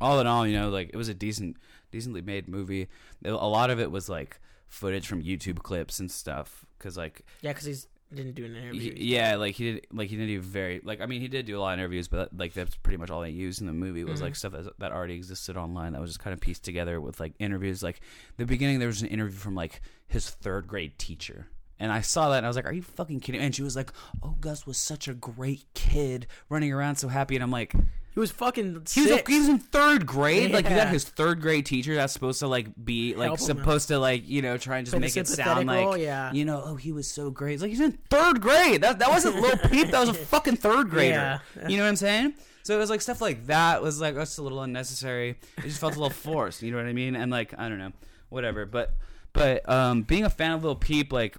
[0.00, 1.56] all in all, you know, like it was a decent,
[1.92, 2.88] decently made movie.
[3.24, 6.64] A lot of it was like footage from YouTube clips and stuff.
[6.78, 8.90] Cause like yeah, because he's didn't do an interview.
[8.92, 9.86] Y- yeah, like he did.
[9.92, 10.80] Like he didn't do very.
[10.82, 13.10] Like I mean, he did do a lot of interviews, but like that's pretty much
[13.10, 14.24] all they used in the movie was Mhm.
[14.24, 17.20] like stuff that, that already existed online that was just kind of pieced together with
[17.20, 17.82] like interviews.
[17.82, 18.00] Like
[18.38, 21.48] the beginning, there was an interview from like his third grade teacher.
[21.78, 23.62] And I saw that and I was like, "Are you fucking kidding?" me?" And she
[23.62, 27.50] was like, "Oh, Gus was such a great kid, running around so happy." And I'm
[27.50, 27.74] like,
[28.14, 29.26] He was fucking he was, sick.
[29.26, 30.52] he was in third grade.
[30.52, 33.44] Like you got his third grade teacher that's supposed to like be like Help him
[33.44, 35.84] supposed to like you know try and just Play the make it sound sympathetic like
[35.84, 36.32] role, yeah.
[36.32, 37.54] you know oh he was so great.
[37.54, 38.82] It's like he's in third grade.
[38.82, 39.90] That that wasn't little Peep.
[39.90, 41.40] That was a fucking third grader.
[41.56, 41.68] Yeah.
[41.68, 42.34] You know what I'm saying?
[42.62, 45.30] So it was like stuff like that was like that's a little unnecessary.
[45.58, 46.62] It just felt a little forced.
[46.62, 47.16] You know what I mean?
[47.16, 47.92] And like I don't know,
[48.28, 48.64] whatever.
[48.64, 48.94] But
[49.32, 51.36] but um, being a fan of Lil Peep like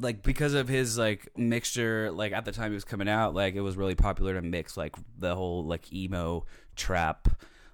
[0.00, 3.54] like because of his like mixture like at the time he was coming out like
[3.54, 6.44] it was really popular to mix like the whole like emo
[6.76, 7.28] trap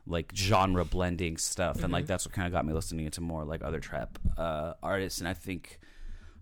[0.07, 1.83] like genre blending stuff.
[1.83, 4.75] And like that's what kind of got me listening to more like other trap uh
[4.83, 5.19] artists.
[5.21, 5.79] And i think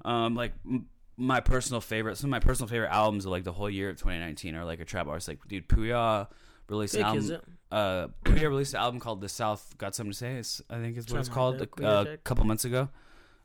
[0.04, 3.52] um like m- my personal favorite some of my personal favorite albums of like the
[3.52, 5.28] whole year of 2019 are like a trap artist.
[5.28, 6.26] Like dude Pouya
[6.68, 10.12] released an Sick, is album uh Pouya released an album called the south got something
[10.12, 12.24] to say is- i think is what it's called like a uh, check.
[12.24, 12.88] couple months ago.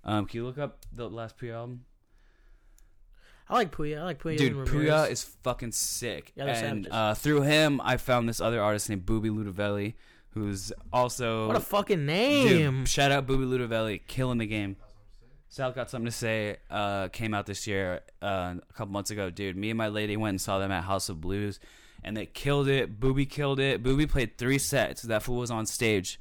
[0.04, 1.86] Um can you look up the last Pouya album
[3.50, 4.00] I like Pouya.
[4.00, 4.38] I like Pouya.
[4.38, 6.34] Dude, and Pouya is fucking sick.
[6.36, 9.94] Yeah, and uh, through him, I found this other artist named Boobie Lootaveli,
[10.32, 12.80] who's also What a fucking name!
[12.80, 14.76] Dude, shout out Boobie Lootaveli, killing the game.
[15.50, 16.58] Sal got something to say.
[16.70, 19.30] Uh, came out this year, uh, a couple months ago.
[19.30, 21.60] Dude, me and my lady went and saw them at House of Blues,
[22.04, 23.00] and they killed it.
[23.00, 23.82] Boobie killed it.
[23.82, 25.04] Boobie played three sets.
[25.04, 26.20] That fool was on stage,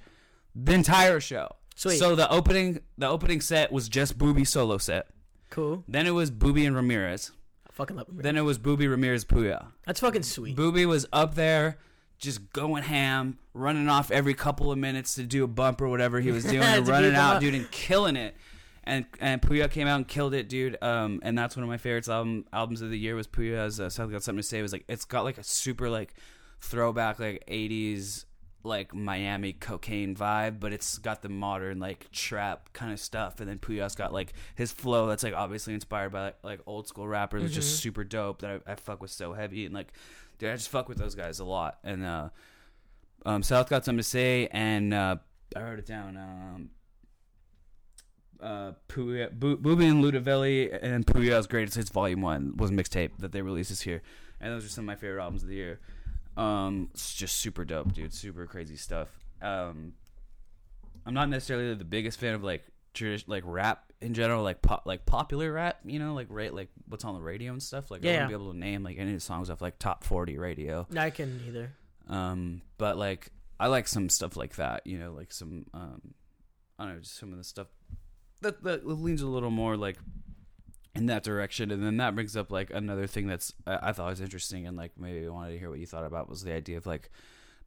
[0.55, 1.57] the entire show.
[1.75, 1.99] Sweet.
[1.99, 5.09] So the opening, the opening set was just Boobie solo set.
[5.57, 5.85] Cool.
[5.89, 7.31] Then it was Boobie and Ramirez.
[7.67, 8.19] I fucking love him.
[8.19, 9.69] Then it was Boobie Ramirez Pouya.
[9.87, 10.55] That's fucking sweet.
[10.55, 11.79] Boobie was up there
[12.19, 16.21] just going ham, running off every couple of minutes to do a bump or whatever
[16.21, 18.37] he was doing, and running out, dude, and killing it.
[18.85, 20.77] And and Pouya came out and killed it, dude.
[20.83, 23.81] Um, and that's one of my favorites album albums of the year was Pouya's.
[23.81, 24.59] Uh, South got something to say.
[24.59, 26.13] It was like it's got like a super like
[26.61, 28.27] throwback like '80s
[28.67, 33.41] like Miami cocaine vibe, but it's got the modern like trap kind of stuff.
[33.41, 36.87] And then Pouya's got like his flow that's like obviously inspired by like, like old
[36.89, 38.41] school rappers, which is super dope.
[38.41, 39.93] That I, I fuck with so heavy and like,
[40.39, 41.79] dude, I just fuck with those guys a lot.
[41.85, 42.29] And uh,
[43.25, 45.17] um, South got something to say, and uh,
[45.55, 46.17] I wrote it down.
[46.17, 46.71] Um,
[48.41, 53.13] uh, Pouya, Bu- Boobie and Lootaveli and Pouya's Greatest Hits Volume One was a mixtape
[53.19, 54.03] that they released this year,
[54.41, 55.81] and those are some of my favorite albums of the year.
[56.37, 58.13] Um, it's just super dope, dude.
[58.13, 59.09] Super crazy stuff.
[59.41, 59.93] Um,
[61.05, 64.83] I'm not necessarily the biggest fan of like tradi- like rap in general, like pop,
[64.87, 65.79] like popular rap.
[65.85, 67.91] You know, like right, like what's on the radio and stuff.
[67.91, 68.13] Like I Yeah.
[68.13, 70.87] wouldn't be able to name like any of the songs off like top 40 radio.
[70.97, 71.73] I can either.
[72.09, 76.15] Um, but like I like some stuff like that, you know, like some um,
[76.79, 77.69] I don't know, just some of the stuff
[78.43, 79.97] that that leans a little more like
[80.97, 84.21] in that direction, and then that brings up like another thing that's I, thought was
[84.21, 86.77] interesting, and like maybe I wanted to hear what you thought about was the idea
[86.77, 87.11] of like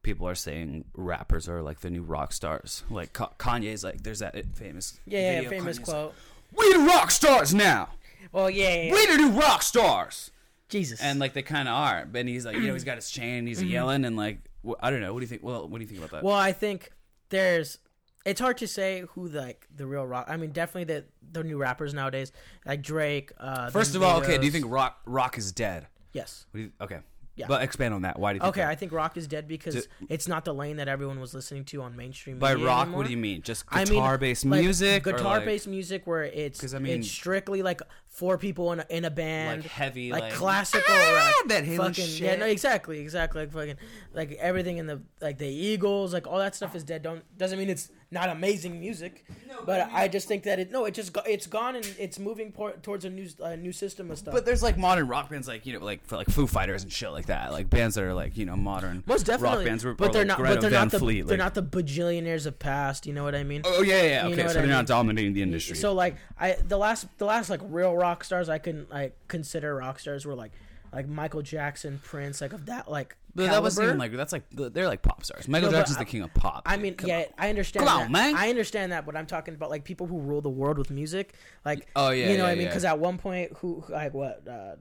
[0.02, 4.36] people are saying rappers are like the new rock stars, like Kanye's like there's that
[4.56, 6.14] famous Yeah, yeah, famous Kanye's quote.
[6.56, 7.90] like, we the rock stars now,
[8.32, 8.94] Well, yeah, yeah, yeah.
[8.94, 10.32] we the new rock stars
[10.70, 11.02] Jesus.
[11.02, 12.08] and like they kind of are.
[12.10, 13.70] But he's like, you know, he's got his chain, he's mm-hmm.
[13.70, 14.40] yelling, and like,
[14.80, 15.14] I don't know.
[15.14, 15.44] What do you think?
[15.44, 16.24] Well, what do you think about that?
[16.24, 16.92] Well, I think
[17.30, 17.80] there's.
[18.26, 20.26] It's hard to say who like the real rock.
[20.30, 22.32] I mean, definitely the the new rappers nowadays,
[22.66, 23.32] like Drake.
[23.40, 25.88] Uh, First of all, okay, do you think rock rock is dead?
[26.12, 26.46] Yes.
[26.52, 27.00] What do you, okay,
[27.36, 27.46] Yeah.
[27.48, 28.20] but expand on that.
[28.20, 28.70] Why do you Okay, that?
[28.70, 31.64] I think rock is dead because Ju- it's not the lane that everyone was listening
[31.66, 32.40] to on mainstream.
[32.40, 32.82] by rock?
[32.84, 32.98] anymore.
[32.98, 33.42] What do you mean?
[33.44, 37.00] Just I mean, guitar based like, music, or, like, guitar-based music where it's I mean-
[37.00, 40.84] it's strictly like four people in a, in a band, like heavy, like, like, classical
[40.94, 42.22] Ah, rock, Van Halen fucking shit.
[42.22, 43.76] yeah, no, exactly, exactly, like fucking
[44.14, 47.02] like everything in the like the Eagles, like all that stuff is dead.
[47.04, 49.24] Don't doesn't mean it's not amazing music,
[49.66, 52.52] but I just think that it no, it just go, it's gone and it's moving
[52.52, 54.34] por- towards a new uh, new system of stuff.
[54.34, 56.92] But there's like modern rock bands, like you know, like for like Foo Fighters and
[56.92, 59.86] shit like that, like bands that are like you know modern most definitely, rock bands.
[59.86, 60.38] or- but they're like not.
[60.38, 63.06] Greta But they're not the Fleet, they're like- not the bajillionaires of past.
[63.06, 63.62] You know what I mean?
[63.66, 64.04] Oh yeah, yeah.
[64.08, 64.28] yeah.
[64.28, 64.86] You Okay, know so they're not mean?
[64.86, 65.76] dominating the industry.
[65.76, 69.76] So like I the last the last like real rock stars I can like consider
[69.76, 70.52] rock stars were like
[70.94, 73.16] like Michael Jackson, Prince, like of that like.
[73.36, 75.48] but that wasn't even like that's like they're like pop stars.
[75.48, 76.64] Michael No, Jackson's I- the king of pop.
[76.66, 77.26] I mean, yeah, on.
[77.38, 77.86] I understand.
[77.86, 78.06] Come that.
[78.06, 78.36] on, man.
[78.36, 81.34] I understand that, but I'm talking about like people who rule the world with music.
[81.66, 82.62] Like, Oh, yeah, you know what yeah, I mean?
[82.64, 82.68] yeah.
[82.70, 84.48] Because at one point, who like what?
[84.48, 84.76] Uh,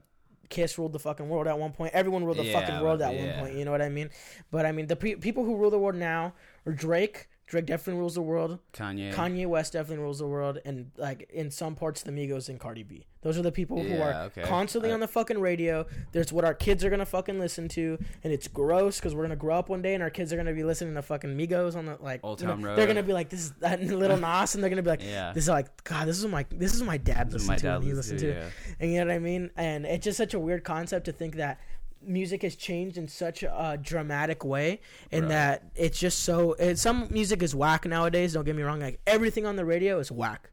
[0.49, 1.93] Kiss ruled the fucking world at one point.
[1.93, 3.55] Everyone ruled the Yeah, fucking world at one point.
[3.55, 4.09] You know what I mean?
[4.49, 6.33] But I mean, the pe- people who rule the world now
[6.65, 7.27] are Drake.
[7.49, 8.59] Drake definitely rules the world.
[8.73, 9.11] Kanye.
[9.13, 12.83] Kanye West definitely rules the world, and like in some parts, the Migos and Cardi
[12.83, 13.07] B.
[13.21, 14.43] Those are the people who Yeah, are okay.
[14.43, 15.85] constantly I- on the fucking radio.
[16.13, 19.35] There's what our kids are gonna fucking listen to, and it's gross because we're gonna
[19.35, 21.87] grow up one day and our kids are gonna be listening to fucking Migos on
[21.87, 22.21] the like.
[22.23, 22.77] Old you know, Town Road.
[22.77, 25.33] They're gonna be like, this is that little Nas, and they're gonna be like, Yeah.
[25.33, 27.49] this is like, God, this is what my this is what my dad This is
[27.49, 28.75] listened my to dad he listened listened to, to, yeah.
[28.79, 29.49] and you know what I mean.
[29.57, 31.59] And it's just such a weird concept to think that
[32.01, 34.79] music has changed in such a dramatic way
[35.11, 35.29] and Right.
[35.29, 38.99] that it's just so it, some music is whack nowadays don't get me wrong like
[39.05, 40.49] everything on the radio is whack.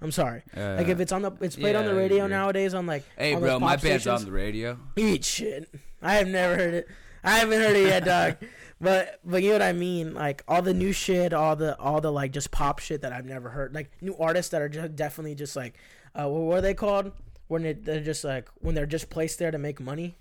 [0.00, 0.42] I'm sorry.
[0.54, 3.34] Like Uh, if it's on the it's played on the radio nowadays on like Hey,
[3.34, 4.78] bro, my band's stations, on the radio.
[4.96, 5.68] eat shit.
[6.02, 6.88] I have never heard it.
[7.24, 8.36] I haven't heard it yet dog.
[8.80, 10.14] But but you know what i mean?
[10.14, 13.24] Like all the new shit all the all the like just pop shit that i've
[13.26, 13.74] never heard.
[13.74, 15.74] Like new artists that are just definitely just like
[16.14, 17.10] uh what are they called?
[17.48, 20.16] When it, they're just like when they're just placed there to make money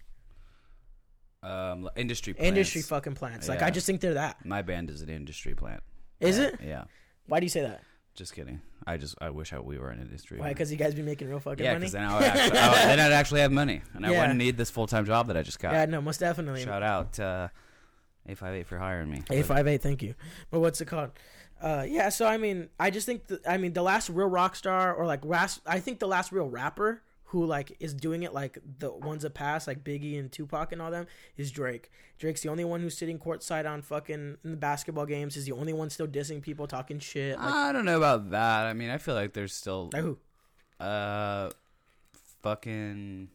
[1.43, 2.33] Um, industry.
[2.33, 2.47] Plants.
[2.47, 5.83] industry fucking plants like i just think they're that My band is an industry plant.
[6.19, 6.85] is it Yeah.
[7.27, 7.81] why do you say that
[8.15, 8.59] Just kidding.
[8.87, 10.37] I just I wish I, we were an industry.
[10.37, 10.55] why plant.
[10.55, 12.67] because you guys be making real fucking yeah, money because then I would actually, I
[12.69, 14.21] would- then I'd actually have money, and I Yeah.
[14.21, 15.73] wouldn't need this full time job that I just got.
[15.73, 17.47] yeah no most definitely Shout out to uh,
[18.27, 19.21] eight five eight for hiring me.
[19.29, 20.15] A five eight, thank you.
[20.49, 21.11] But what's it called?
[21.61, 22.09] Uh, yeah.
[22.09, 25.05] So I mean, I just think that, I mean the last real rock star or
[25.05, 28.89] like ras- I think the last real rapper who like is doing it like the
[28.91, 31.91] ones that pass like Biggie and Tupac and all them is Drake.
[32.17, 35.35] Drake's the only one who's sitting courtside on fucking in the basketball games.
[35.35, 37.37] He's the only one still dissing people, talking shit.
[37.37, 38.65] Like, I don't know about that.
[38.65, 40.17] I mean, I feel like there's still like who?
[40.79, 41.49] uh,
[42.41, 43.27] fucking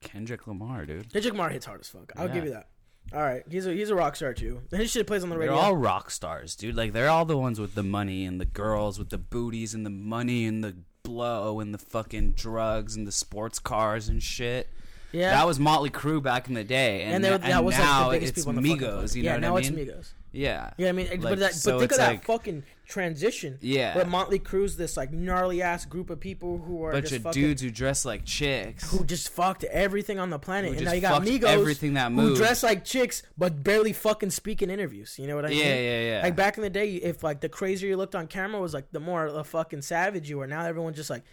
[0.00, 1.12] Kendrick Lamar, dude.
[1.12, 2.12] Kendrick Lamar hits hard as fuck.
[2.16, 2.34] I'll Yeah.
[2.34, 2.68] give you that.
[3.12, 4.60] All right, he's a he's a rock star too.
[4.70, 5.54] His shit plays on the radio.
[5.54, 6.76] They're all rock stars, dude.
[6.76, 9.84] Like they're all the ones with the money and the girls with the booties and
[9.84, 10.76] the money and the
[11.10, 14.68] blow and the fucking drugs and the sports cars and shit.
[15.12, 17.76] yeah, That was Motley Crue back in the day, and, and, they, and that was
[17.76, 19.16] now like the biggest it's people in the Migos.
[19.16, 19.86] You know yeah, what now I it's mean?
[19.86, 20.12] Migos.
[20.32, 23.58] Yeah, Yeah, I mean, Like, but that, so but think of that like- fucking transition.
[23.60, 23.96] Yeah.
[23.96, 27.40] Where Motley Crue's this like gnarly ass group of people who are bunch of fucking,
[27.40, 28.90] dudes who dress like chicks.
[28.90, 32.36] who just fucked everything on the planet, and now you got Migos everything that who
[32.36, 35.18] dress like chicks but barely fucking speak in interviews.
[35.18, 35.58] You know what I mean?
[35.58, 36.22] Yeah, yeah, yeah.
[36.22, 38.90] Like back in the day, if like the crazier you looked on camera was like
[38.92, 40.46] the more a fucking savage you were.
[40.46, 41.24] Now everyone's just like,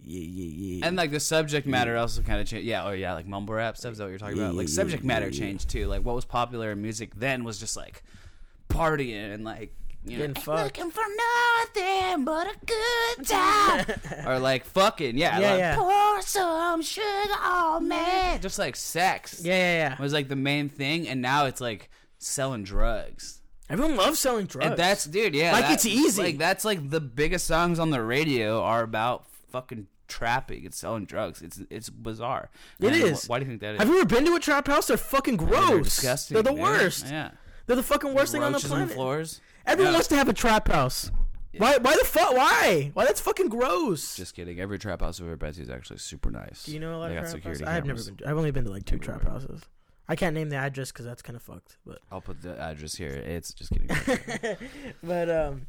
[0.00, 0.86] yeah, yeah, yeah.
[0.86, 2.66] and like the subject matter also kind of changed.
[2.66, 3.92] Yeah, oh yeah, like mumble rap stuff.
[3.92, 4.54] Is that what you're talking about?
[4.54, 5.86] Like subject matter changed too.
[5.86, 8.02] Like what was popular in music then was just like
[8.68, 10.78] partying and like you know, fucked.
[10.78, 11.02] looking for
[11.74, 13.84] nothing but a good time,
[14.26, 15.76] or like fucking yeah, Yeah, like, yeah.
[15.76, 17.04] pour some sugar
[17.42, 19.42] on me, just like sex.
[19.44, 20.02] yeah, yeah, yeah.
[20.02, 23.40] was like the main thing, and now it's like selling drugs.
[23.68, 24.66] Everyone loves selling drugs.
[24.70, 25.52] And that's dude, yeah.
[25.52, 26.22] Like, that- it's easy.
[26.22, 31.04] Like that's like the biggest songs on the radio are about fucking trapping and selling
[31.04, 31.42] drugs.
[31.42, 32.48] It's it's bizarre.
[32.80, 33.28] It And is.
[33.28, 33.78] Why do you think that is?
[33.80, 34.86] Have you ever been to a trap house?
[34.86, 35.68] They're fucking gross.
[35.68, 36.34] They're disgusting.
[36.36, 36.60] They're the dude.
[36.60, 37.06] worst.
[37.10, 37.32] Yeah.
[37.68, 38.90] They're the fucking worst thing on the Roaches planet.
[38.90, 39.40] floors.
[39.64, 39.96] Everyone Yeah.
[39.98, 41.12] wants to have a trap house.
[41.56, 41.76] Why?
[41.78, 42.32] Why the fuck?
[42.32, 42.90] Why?
[42.94, 43.04] Why?
[43.04, 44.16] That's fucking gross.
[44.16, 44.58] Just kidding.
[44.60, 46.64] Every trap house I've ever been to is actually super nice.
[46.64, 47.58] Do you know a lot They of got trap houses?
[47.58, 48.06] security I have never cameras.
[48.10, 48.16] been.
[48.18, 49.40] To, I've only been to like two trap everywhere.
[49.40, 49.62] houses.
[50.08, 51.76] I can't name the address because that's kind of fucked.
[51.86, 53.10] But I'll put the address here.
[53.10, 53.88] It's just kidding.
[55.02, 55.66] but um,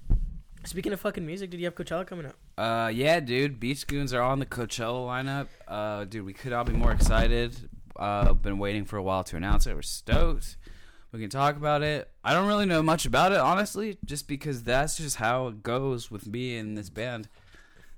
[0.65, 2.35] speaking of fucking music, did you have Coachella coming up?
[2.57, 3.59] uh, yeah, dude.
[3.59, 5.47] Beach Goons are on the Coachella lineup.
[5.67, 7.69] Uh, dude, we could all be more excited.
[7.97, 9.75] Uh, been waiting for a while to announce it.
[9.75, 10.55] We're stoked.
[11.11, 12.07] We can talk about it.
[12.23, 16.11] I don't really know much about it, honestly, just because that's just how it goes
[16.11, 17.27] with me and this band.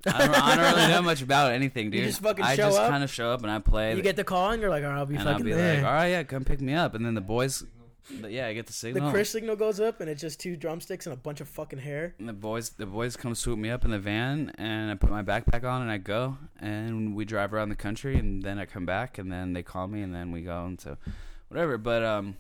[0.06, 2.04] I don't, I don't really know much about anything, You dude.
[2.06, 2.90] just fucking I show just up?
[2.90, 3.96] kind of show up and I play.
[3.96, 5.76] You get the call and you're like, "Oh, I'll be and I'll fucking be there."
[5.78, 6.96] like, all right, yeah, come pick me up.
[6.96, 7.64] And then the boys,
[8.28, 9.08] yeah, I get the signal.
[9.08, 9.12] the.
[9.12, 12.16] Chris signal goes up and it's just two drumsticks and a bunch of fucking hair.
[12.18, 15.12] And the boys, the boys come swoop me up in the van, and I put
[15.12, 18.66] my backpack on, and I go, and we drive around the country, and then I
[18.66, 20.98] come back, and then they call me, and then we go into
[21.50, 21.78] whatever.
[21.78, 22.38] But um,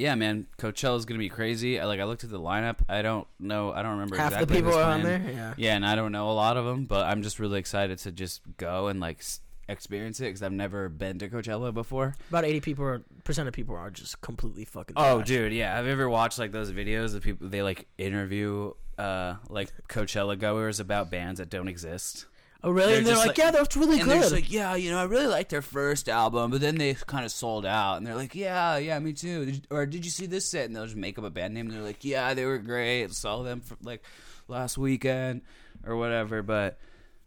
[0.00, 1.78] yeah, man, Coachella's gonna be crazy.
[1.78, 2.78] I, like I looked at the lineup.
[2.88, 3.70] I don't know.
[3.70, 5.22] I don't remember Half exactly the people are on there.
[5.30, 5.54] Yeah.
[5.58, 8.10] Yeah, and I don't know a lot of them, but I'm just really excited to
[8.10, 9.22] just go and like
[9.68, 12.14] experience it because I've never been to Coachella before.
[12.30, 14.94] About eighty people are, percent of people are just completely fucking.
[14.96, 15.28] Oh, trash.
[15.28, 15.76] dude, yeah.
[15.76, 20.38] Have you ever watched like those videos of people they like interview uh like Coachella
[20.38, 22.24] goers about bands that don't exist?
[22.62, 22.88] Oh, really?
[22.90, 24.98] They're and they're like, like- "Yeah, that's really and they're just like, yeah, you know,
[24.98, 27.96] I really liked their first album, but then they kind of sold out.
[27.96, 29.46] And they're like, yeah, yeah, me too.
[29.46, 30.66] Did you- or did you see this set?
[30.66, 31.66] And they'll just make up a band name.
[31.68, 33.12] And they're like, yeah, they were great.
[33.12, 34.02] Saw them for like
[34.48, 35.42] last weekend
[35.86, 36.42] or whatever.
[36.42, 36.78] But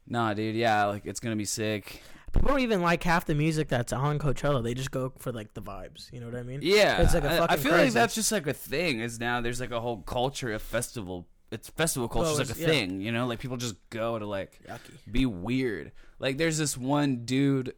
[0.08, 2.04] nah, dude, yeah, like it's gonna be sick.
[2.32, 4.63] People don't even like half the music that's on Coachella.
[4.63, 6.12] They just go for like the vibes.
[6.12, 6.60] You know what I mean?
[6.63, 9.02] Yeah, It's like a fucking I feel like that's just like a thing.
[9.02, 11.28] Is now there's like a whole culture of festival.
[11.53, 12.67] It's festival culture is like a yeah.
[12.67, 13.27] thing, you know.
[13.27, 15.11] Like people just go to like Yucky.
[15.11, 15.91] be weird.
[16.19, 17.75] Like there's this one dude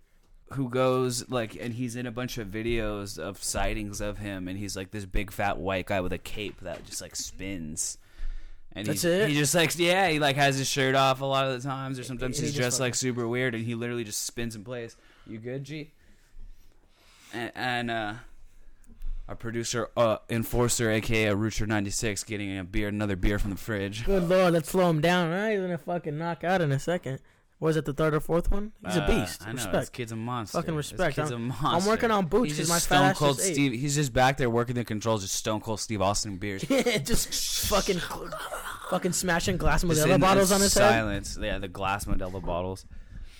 [0.53, 4.57] who goes like, and he's in a bunch of videos of sightings of him, and
[4.57, 7.97] he's like this big fat white guy with a cape that just like spins.
[8.71, 9.29] And That's it?
[9.29, 11.99] he just like yeah, he like has his shirt off a lot of the times,
[11.99, 14.63] or sometimes he he's just dressed like super weird, and he literally just spins in
[14.63, 14.95] place.
[15.27, 15.91] You good, G?
[17.33, 18.13] And, and uh,
[19.27, 23.57] our producer, uh, enforcer, aka Rooster ninety six, getting a beer, another beer from the
[23.57, 24.05] fridge.
[24.05, 25.31] Good lord, let's slow him down.
[25.31, 27.19] All right, he's gonna fucking knock out in a second.
[27.57, 28.73] Was it the third or fourth one?
[28.85, 29.47] He's a Uh, beast.
[29.47, 30.57] I know this kid's a monster.
[30.57, 31.15] Fucking This respect.
[31.15, 31.67] kid's a I'm- monster.
[31.67, 33.39] I'm working on boots He's just my Stone Cold.
[33.39, 33.71] Steve.
[33.79, 36.61] He's just back there working the controls, just Stone Cold Steve Austin beers.
[37.03, 37.99] just fucking,
[38.89, 40.89] fucking smashing glass Modelo bottles on his head.
[40.89, 41.38] silence.
[41.41, 42.85] Yeah, the glass Modelo bottles.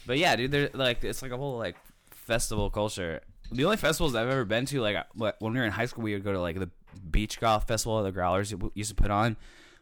[0.08, 1.76] But yeah, dude, they're like it's like a whole like
[2.12, 3.20] festival culture.
[3.52, 6.14] The only festivals I've ever been to, like when we were in high school, we
[6.14, 6.70] would go to like the
[7.12, 9.38] Beach Goth festival the Growlers used to put on.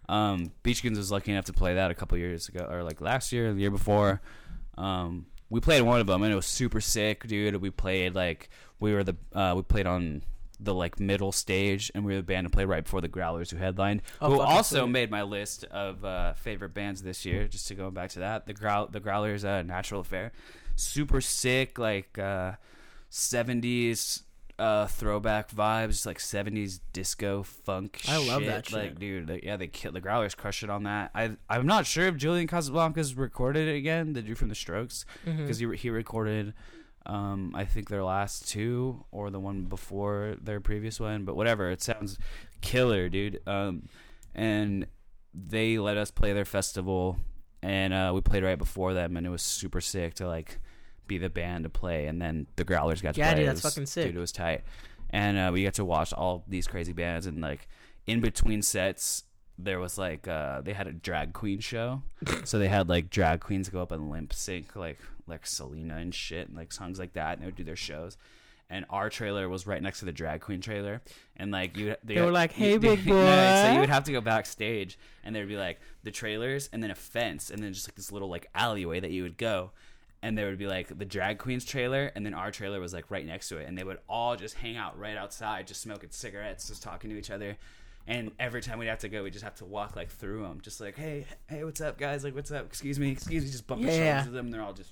[0.09, 2.99] Um, Beach Goons was lucky enough to play that a couple years ago, or like
[3.01, 4.21] last year, the year before.
[4.77, 7.55] Um, we played one of them, and it was super sick, dude.
[7.57, 8.49] We played like
[8.79, 10.23] we were the uh, we played on
[10.59, 13.49] the like middle stage, and we were the band to play right before the Growlers
[13.51, 14.91] who headlined, Oh, who also sweet.
[14.91, 17.47] made my list of uh, favorite bands this year.
[17.47, 20.31] Just to go back to that, the Growl the Growlers, uh, Natural Affair,
[20.75, 22.53] super sick, like uh,
[23.13, 24.23] '70s
[24.57, 28.01] uh, throwback vibes, like '70s disco funk.
[28.07, 28.47] I love shit.
[28.47, 28.73] that shit.
[28.77, 31.11] Like, dude, they, yeah, they killed the Growlers, crushed it on that.
[31.13, 35.05] I I'm not sure if Julian Casablancas recorded it again, the dude from the Strokes,
[35.25, 36.53] because he he recorded.
[37.05, 41.69] Um, I think their last two or the one before their previous one, but whatever.
[41.69, 42.17] It sounds
[42.61, 43.41] killer, dude.
[43.45, 43.89] Um,
[44.33, 44.87] and
[45.33, 47.17] they let us play their festival,
[47.61, 50.59] and uh, we played right before them, and it was super sick to like
[51.13, 53.41] be the band to play, and then the Growlers got to Yeah, play.
[53.41, 54.07] dude, that's was- fucking sick.
[54.07, 54.63] Dude, it was tight,
[55.09, 57.67] and uh, we got to watch all these crazy bands, and like
[58.07, 59.23] in between sets.
[59.59, 62.01] There was like uh, they had a drag queen show,
[62.43, 64.97] so they had like drag queens go up and limp sync like
[65.27, 68.17] like Selena and shit and like songs like that, and they would do their shows.
[68.67, 71.03] And our trailer was right next to the drag queen trailer,
[71.37, 74.11] and like you, They were like, "Hey, you- big Yeah, so you would have to
[74.11, 77.87] go backstage, and there'd be like the trailers, and then a fence, and then just
[77.87, 79.69] like this little like alleyway that you would go,
[80.23, 83.11] and there would be like the drag queen's trailer, and then our trailer was like
[83.11, 86.09] right next to it, and they would all just hang out right outside, just smoking
[86.11, 87.57] cigarettes, just talking to each other.
[88.07, 90.59] And every time we'd have to go, we just have to walk like through them,
[90.61, 92.23] just like, hey, hey, what's up, guys?
[92.23, 92.65] Like, what's up?
[92.65, 94.15] Excuse me, excuse me, just bumping Yeah.
[94.17, 94.45] shoulders with them.
[94.47, 94.91] And they're all just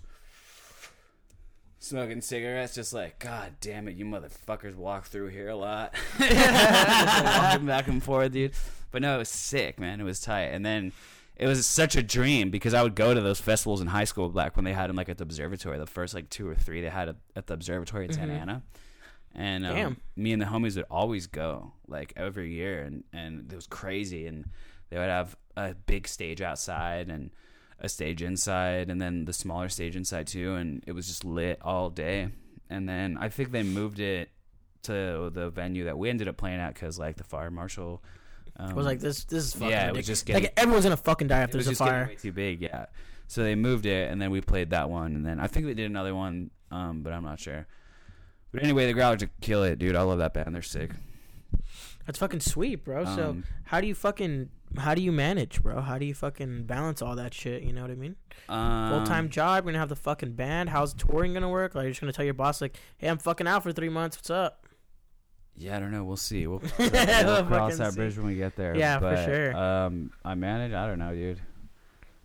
[1.79, 5.93] smoking cigarettes, just like, God damn it, you motherfuckers walk through here a lot.
[6.19, 8.51] Walking back and forth, dude.
[8.91, 9.99] But no, it was sick, man.
[9.99, 10.49] It was tight.
[10.53, 10.91] And then
[11.41, 14.29] it was such a dream because I would go to those festivals in high school
[14.29, 15.77] back when they had them like at the observatory.
[15.77, 18.41] The first like two or three they had at, at the observatory in Santa Mhm.
[18.41, 18.61] Ana.
[19.33, 19.97] And um, Damn.
[20.15, 24.27] me and the homies would always go like every year, and and it was crazy.
[24.27, 24.49] And
[24.89, 27.31] they would have a big stage outside and
[27.79, 30.53] a stage inside, and then the smaller stage inside too.
[30.55, 32.29] And it was just lit all day.
[32.69, 34.29] And then I think they moved it
[34.83, 38.03] to the venue that we ended up playing at because like the fire marshal.
[38.63, 39.97] Um, I was like, this this is fucking yeah, it ridiculous.
[39.97, 42.05] was just getting like everyone's gonna fucking die if it there's a fire.
[42.07, 42.61] way too big.
[42.61, 42.85] Yeah,
[43.27, 45.73] so they moved it, and then we played that one, and then I think they
[45.73, 47.65] did another one, um, but I'm not sure.
[48.51, 49.95] But anyway, the Growlers kill it, dude.
[49.95, 50.53] I love that band.
[50.53, 50.91] They're sick.
[52.05, 53.05] That's fucking sweet, bro.
[53.05, 55.81] so Um, how do you fucking how do you manage, bro?
[55.81, 57.63] How do you fucking balance all that shit?
[57.63, 58.15] You know what I mean?
[58.47, 60.69] Um, Full time job, you're gonna have the fucking band.
[60.69, 61.75] How's touring gonna work?
[61.75, 64.17] Like you're just gonna tell your boss like, hey, I'm fucking out for three months.
[64.17, 64.60] What's up?
[65.57, 66.03] Yeah, I don't know.
[66.03, 66.47] We'll see.
[66.47, 66.89] We'll, We'll
[67.45, 67.95] cross that see.
[67.99, 68.75] bridge when we get there.
[68.75, 69.55] Yeah, for but, sure.
[69.55, 70.73] Um, I manage.
[70.73, 71.39] I don't know, dude.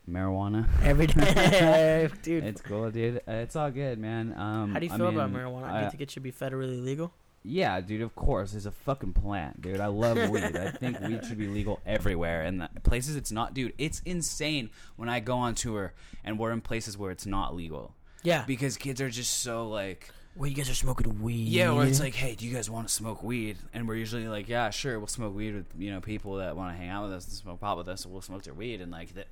[0.09, 0.69] Marijuana.
[0.83, 2.45] Every day, dude.
[2.45, 3.21] It's cool, dude.
[3.27, 4.35] It's all good, man.
[4.37, 5.69] Um, how do you I feel about mean, marijuana?
[5.69, 7.13] do I- you think it should be federally legal?
[7.49, 8.55] Yeah, dude, of course.
[8.55, 9.79] It's a fucking plant, dude.
[9.79, 10.57] I love weed.
[10.57, 12.43] I think weed should be legal everywhere.
[12.43, 15.93] And the places it's not, dude, it's insane when I go on tour
[16.25, 17.95] and we're in places where it's not legal.
[18.25, 18.43] Yeah.
[18.49, 21.49] Because kids are just so like, well, you guys are smoking weed.
[21.49, 23.57] yeah, or it's like, hey, do you guys want to smoke weed?
[23.73, 26.73] And we're usually like, yeah, sure, we'll smoke weed with, you know, people that want
[26.75, 28.81] to hang out with us and smoke pot with us, so we'll smoke their weed.
[28.81, 29.25] And like, the,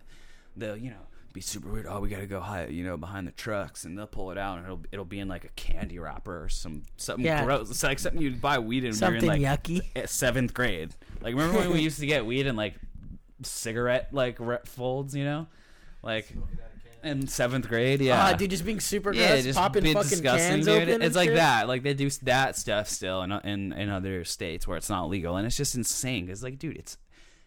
[0.57, 1.87] they'll, you know, be super weird.
[1.89, 4.39] Oh, we got to go hide, you know, behind the trucks, and they'll pull it
[4.39, 7.45] out, and it'll it'll be in like a candy wrapper or some something Yeah.
[7.45, 7.69] gross.
[7.71, 9.83] It's like something you'd buy weed in when something you're in like yucky.
[9.97, 10.95] at seventh grade.
[11.21, 12.75] Like remember when we used to get weed in like
[13.43, 15.49] cigarette like re- folds, you know,
[16.03, 16.33] like
[17.05, 18.01] in seventh grade.
[18.01, 20.89] Yeah, Ah, dude, just being super gross, yeah, just popping fucking disgusting, cans dude.
[20.89, 21.03] open.
[21.03, 21.37] It's like shit.
[21.37, 21.69] that.
[21.69, 25.37] Like they do that stuff still in in in other states where it's not legal,
[25.37, 26.29] and it's just insane.
[26.29, 26.97] It's like, dude, it's.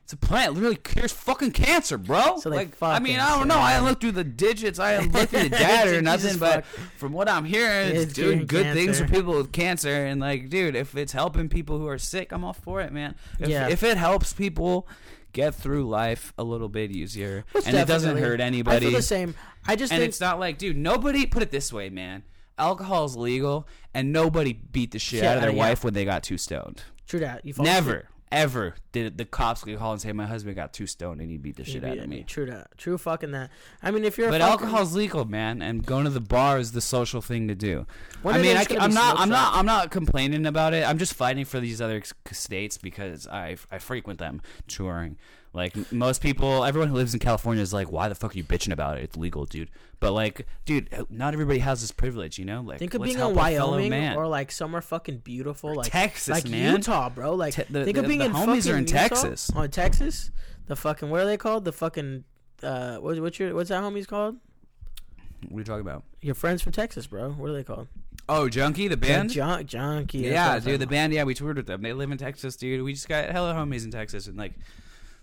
[0.04, 0.52] It's a plant.
[0.52, 2.38] It literally cures fucking cancer, bro.
[2.40, 3.58] So like, I mean, I don't know.
[3.60, 4.80] I haven't looked through the digits.
[4.80, 6.38] I haven't looked through the data or nothing.
[6.38, 6.64] But
[6.96, 9.90] from what I'm hearing, it's It's doing good things for people with cancer.
[10.06, 13.16] And like, dude, if it's helping people who are sick, I'm all for it, man.
[13.38, 13.68] If, Yeah.
[13.68, 14.88] if it helps people
[15.34, 18.30] get through life a little bit easier, Most and it doesn't definitely.
[18.30, 19.36] hurt I anybody, feel the same.
[19.68, 22.24] I just and think it's not like, dude, nobody put it this way, man.
[22.58, 25.58] Alcohol is legal, and nobody beat the shit Shit out of their yeah.
[25.58, 26.82] wife when they got too stoned.
[27.08, 27.46] true that.
[27.46, 27.86] You fall asleep.
[27.86, 31.38] Never, ever did the cops call and say my husband got too stoned and he
[31.38, 32.24] beat the shit beat out of me.
[32.24, 32.78] True that.
[32.78, 33.50] True fucking that.
[33.82, 36.58] I mean, if you're a But fucking- alcohol's legal, man, and going to the bar
[36.60, 37.86] is the social thing to do.
[38.22, 39.54] One I mean, I, am not, I'm not.
[39.56, 40.88] I'm not complaining about it.
[40.88, 42.02] I'm just fighting for these other
[42.32, 45.18] states because I, I frequent them touring.
[45.58, 48.44] Like most people, everyone who lives in California is like, "Why the fuck are you
[48.44, 49.04] bitching about it?
[49.04, 52.62] It's legal, dude." But like, dude, not everybody has this privilege, you know.
[52.62, 54.16] Like, Think of being in Wyoming man.
[54.16, 56.76] or like somewhere fucking beautiful, like Texas, like man.
[56.76, 57.34] Utah, bro.
[57.34, 58.98] Like Te- the- think of the- being the in homies are in Utah?
[59.08, 59.50] Texas.
[59.56, 60.30] Oh, Texas.
[60.68, 61.66] The fucking what are they called?
[61.66, 62.24] The fucking
[62.62, 64.38] uh, what, what's your what's that homie's called?
[65.50, 66.04] what are you talking about?
[66.22, 67.32] Your friends from Texas, bro.
[67.32, 67.88] What are they called?
[68.30, 69.30] Oh, Junkie, the band.
[69.32, 70.20] Junk, junkie.
[70.20, 71.14] Yeah, dude, the band.
[71.14, 71.82] Yeah, we toured with them.
[71.82, 72.84] They live in Texas, dude.
[72.84, 74.54] We just got hella homies in Texas, and like,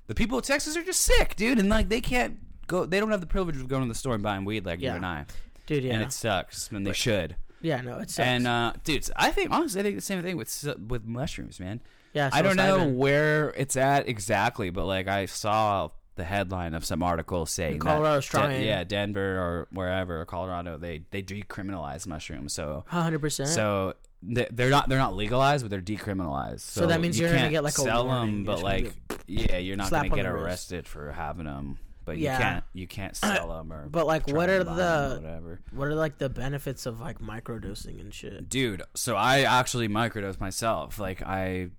[0.07, 1.59] the people of Texas are just sick, dude.
[1.59, 2.85] And like, they can't go.
[2.87, 4.91] They don't have the privilege of going to the store and buying weed like Yeah.
[4.91, 5.27] you and I.
[5.67, 5.85] dude.
[5.85, 7.37] Yeah, And it sucks, and they should.
[7.63, 7.81] yeah.
[7.81, 10.77] No, it's And uh, dude, I think honestly, I think the same thing with s-
[10.89, 11.81] with mushrooms, man.
[12.13, 12.29] yeah.
[12.33, 12.97] I don't know psilocybin.
[12.97, 17.85] where it's at exactly, but like I saw the headline of some article saying that
[17.87, 18.65] Colorado's Den- trying.
[18.65, 22.53] yeah, Denver or wherever, Colorado, they they decriminalize mushrooms.
[22.53, 23.49] So hundred percent.
[23.49, 26.61] so they- they're not they're not legalized, but they're decriminalized.
[26.61, 28.93] So, So that means you you're gonna can't get, like, a sell them, but like
[29.27, 31.79] yeah, you're not gonna get arrested for having them.
[32.05, 32.37] But Yeah.
[32.37, 33.89] you can't you can't sell them or.
[33.89, 35.61] But like, what are the whatever?
[35.72, 38.49] what are like the benefits of like microdosing and shit?
[38.49, 40.99] Dude, so I actually microdose myself.
[40.99, 41.70] Like I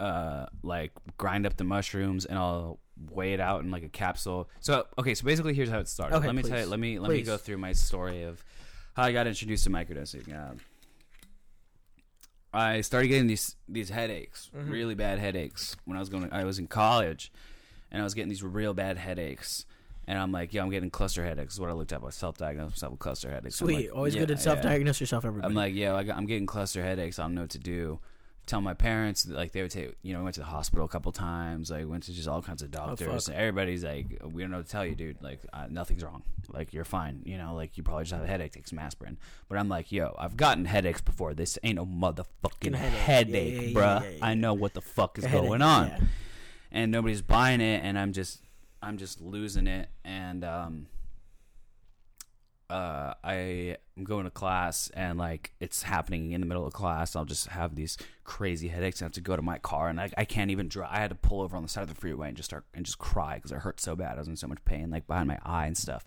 [0.00, 2.80] uh like grind up the mushrooms and I'll
[3.10, 4.48] weigh it out in like a capsule.
[4.60, 6.16] So okay, so basically here's how it started.
[6.16, 8.42] Okay, let me tell you let me let me go through my story of
[8.96, 10.32] how I got introduced to microdosing.
[10.34, 10.54] Uh,
[12.54, 14.70] I started getting these these headaches, Mhm.
[14.70, 17.32] really bad headaches when I was going I was in college
[17.90, 19.66] and I was getting these real bad headaches.
[20.06, 21.54] And I'm like, yeah, I'm getting cluster headaches.
[21.54, 22.04] Is what I looked up.
[22.04, 23.56] I self-diagnosed myself with cluster headaches.
[23.56, 23.86] Sweet.
[23.88, 25.24] like, Always yeah, good to self-diagnose yourself.
[25.24, 25.48] Everybody.
[25.48, 27.18] I'm like, yeah, like, I'm getting cluster headaches.
[27.18, 28.00] I don't know what to do.
[28.46, 30.88] Tell my parents, like they would take, you know, we went to the hospital a
[30.88, 31.70] couple times.
[31.70, 33.08] Like went to just all kinds of doctors.
[33.28, 33.34] Oh, fuck.
[33.34, 35.22] Everybody's like, we don't know what to tell you, dude.
[35.22, 36.22] Like uh, nothing's wrong.
[36.52, 37.22] Like you're fine.
[37.24, 38.52] You know, like you probably just have a headache.
[38.52, 39.16] Take some aspirin.
[39.48, 41.32] But I'm like, yo, I've gotten headaches before.
[41.32, 42.98] This ain't no motherfucking Headache.
[43.00, 44.18] headache, Yeah, yeah, bruh.
[44.18, 44.26] yeah.
[44.26, 46.08] I know what the fuck is headache, going on
[46.70, 48.40] and nobody's buying it and i'm just
[48.82, 50.86] i'm just losing it and um
[52.74, 57.14] uh i am going to class and like it's happening in the middle of class.
[57.14, 59.88] I'll just have these crazy headaches and I have to go to my car.
[59.88, 61.88] And I, I can't even drive i had to pull over on the side of
[61.88, 64.16] the freeway and just start and just cry because it hurt so bad.
[64.16, 66.04] I was in so much pain like behind my eye and stuff.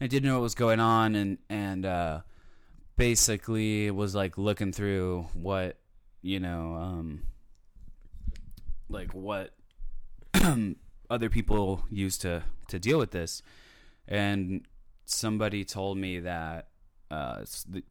[0.00, 2.20] I didn't know what was going on and and uh
[2.96, 5.78] basically was like looking through what
[6.20, 7.22] you know, um,
[8.88, 9.54] like what
[11.10, 13.42] other people use to to deal with this,
[14.06, 14.66] and
[15.10, 16.68] somebody told me that
[17.10, 17.44] uh,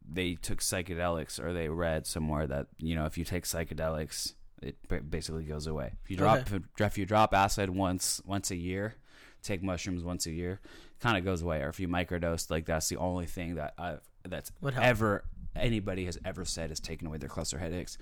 [0.07, 4.75] they took psychedelics or they read somewhere that you know if you take psychedelics, it
[5.09, 5.93] basically goes away.
[6.03, 6.47] If you drop
[6.79, 8.95] if you drop acid once once a year,
[9.41, 10.59] take mushrooms once a year,
[10.99, 11.61] kind of goes away.
[11.61, 15.23] Or if you microdose, like that's the only thing that I've that's ever
[15.55, 17.97] anybody has ever said has taken away their cluster headaches.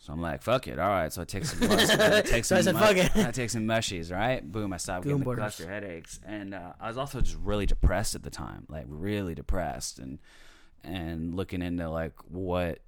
[0.00, 1.12] So I'm like, fuck it, all right.
[1.12, 3.16] So I take some, I take So I said, mu- fuck it.
[3.16, 4.40] I take some mushies, right?
[4.50, 8.14] Boom, I stopped getting the cluster headaches, and uh, I was also just really depressed
[8.14, 10.18] at the time, like really depressed, and
[10.84, 12.78] and looking into like what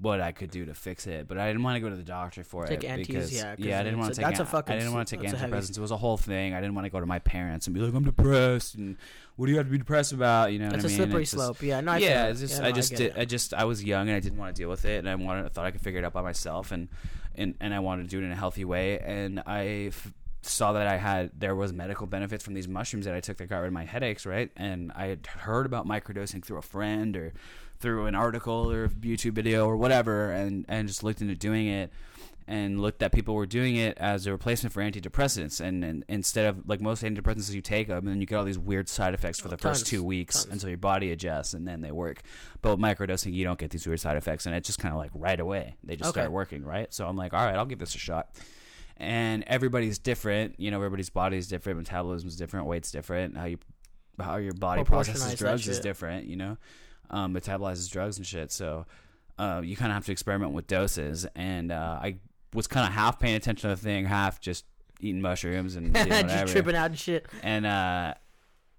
[0.00, 2.02] what I could do to fix it, but I didn't want to go to the
[2.02, 4.74] doctor for Take it because yeah, yeah, I didn't want to take that's a fucking
[4.74, 5.78] I didn't want to take that's a heavy- antidepressants.
[5.78, 6.52] It was a whole thing.
[6.52, 8.96] I didn't want to go to my parents and be like, I'm depressed, and
[9.36, 10.52] what do you have to be depressed about?
[10.52, 10.96] You know, That's a I mean?
[10.98, 11.62] slippery It's just- slope.
[11.62, 13.14] Yeah, no, I yeah, just Yeah, no, I just get did, it.
[13.18, 15.14] I just I was young and I didn't want to deal with it, and I
[15.14, 16.88] wanted I thought I could figure it out by myself, and
[17.34, 20.74] and and I wanted to do it in a healthy way, and I f- saw
[20.74, 23.58] that I had there was medical benefits from these mushrooms that I took that got
[23.58, 24.50] rid of my headaches, right?
[24.56, 27.32] And I had heard about microdosing through a friend or
[27.80, 31.66] through an article or a YouTube video or whatever, and and just looked into doing
[31.66, 31.92] it.
[32.48, 36.46] And looked that people were doing it as a replacement for antidepressants, and, and instead
[36.46, 39.14] of like most antidepressants, you take them and then you get all these weird side
[39.14, 42.20] effects for the Tons, first two weeks until your body adjusts, and then they work.
[42.62, 44.98] But with microdosing, you don't get these weird side effects, and it's just kind of
[44.98, 46.20] like right away they just Okay.
[46.20, 46.94] start working, right?
[46.94, 48.28] So I'm like, all right, I'll give this a shot.
[48.96, 50.76] And everybody's different, you know.
[50.76, 53.58] Everybody's body is different, metabolism is different, weight's different, how you
[54.20, 56.58] how your body processes drugs is different, you know.
[57.10, 58.50] Um, metabolizes drugs and shit.
[58.52, 58.86] So
[59.38, 61.26] uh, you kind of have to experiment with doses.
[61.34, 62.16] And uh, I
[62.54, 64.64] was kind of half paying attention to the thing, half just
[65.00, 67.26] eating mushrooms and doing whatever just tripping out and shit.
[67.42, 68.14] and uh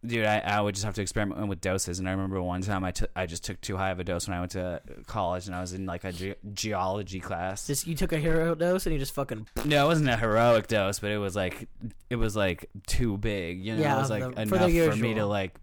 [0.05, 2.83] dude I, I would just have to experiment with doses and i remember one time
[2.83, 5.55] I I just took too high of a dose when i went to college and
[5.55, 8.93] i was in like a ge- geology class Just you took a hero dose and
[8.93, 11.67] you just fucking no it wasn't a heroic dose but it was like
[12.09, 15.13] it was like too big you know Yeah, it was like the enough for, me
[15.15, 15.55] to like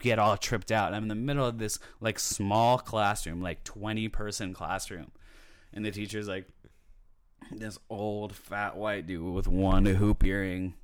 [0.00, 4.08] get all tripped out i'm in the middle of this like small classroom like 20
[4.08, 5.10] person classroom
[5.72, 6.46] and the teacher's like
[7.50, 10.74] this old fat white dude with one hoop earring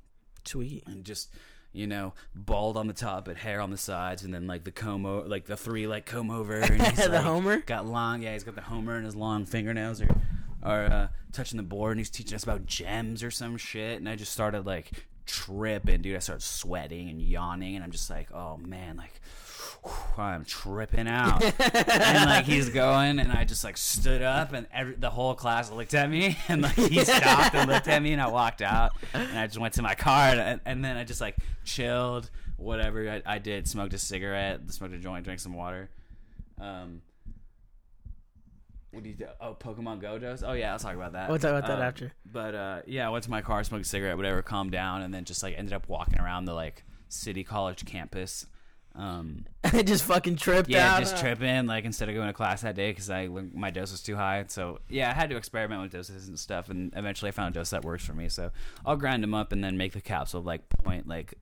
[0.45, 0.83] sweet.
[0.87, 1.29] and just
[1.73, 4.71] you know bald on the top but hair on the sides and then like the
[4.71, 7.57] comb over like the three like comb over and he's The like, Homer?
[7.61, 10.09] got long yeah he's got the homer and his long fingernails are
[10.63, 14.07] are uh, touching the board and he's teaching us about gems or some shit and
[14.09, 14.91] i just started like
[15.25, 19.21] tripping dude i started sweating and yawning and i'm just like oh man like
[20.17, 24.95] I'm tripping out, and like he's going, and I just like stood up, and every,
[24.95, 28.21] the whole class looked at me, and like he stopped and looked at me, and
[28.21, 31.21] I walked out, and I just went to my car, and, and then I just
[31.21, 35.89] like chilled, whatever I, I did, smoked a cigarette, smoked a joint, drank some water.
[36.59, 37.01] Um,
[38.91, 39.27] what do you do?
[39.39, 40.43] Oh, Pokemon Go dose.
[40.45, 41.29] Oh yeah, I'll talk about that.
[41.29, 42.11] We'll talk about that Uh, after.
[42.31, 45.13] But uh, yeah, I went to my car, smoked a cigarette, whatever, calmed down, and
[45.13, 48.45] then just like ended up walking around the like city college campus.
[48.93, 49.45] Um,
[49.85, 50.99] just fucking tripped yeah, out.
[50.99, 54.03] just tripping like instead of going to class that day because I my dose was
[54.03, 54.43] too high.
[54.49, 57.59] So yeah, I had to experiment with doses and stuff, and eventually I found a
[57.59, 58.27] dose that works for me.
[58.27, 58.51] So
[58.85, 61.35] I'll grind them up and then make the capsule like point like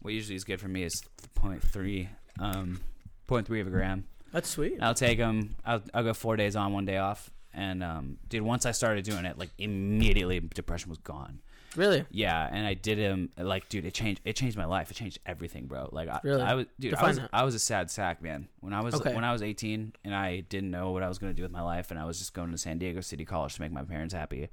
[0.00, 1.02] what usually is good for me is
[1.34, 2.80] point three, um,
[3.26, 4.04] point three of a gram.
[4.32, 4.78] That's sweet.
[4.80, 5.54] I'll take them.
[5.64, 7.30] I'll, I'll go four days on, one day off.
[7.54, 11.40] And um, dude, once I started doing it, like immediately depression was gone.
[11.76, 12.04] Really?
[12.10, 14.20] Yeah, and I did him like, dude, it changed.
[14.26, 14.90] It changed my life.
[14.90, 15.88] It changed everything, bro.
[15.90, 16.42] Like, I, Really?
[16.42, 17.30] I was, dude, I was, that.
[17.32, 18.48] I was a sad sack, man.
[18.60, 19.14] When I was, Okay.
[19.14, 21.62] when I was 18, and I didn't know what I was gonna do with my
[21.62, 24.12] life, and I was just going to San Diego City College to make my parents
[24.12, 24.48] happy,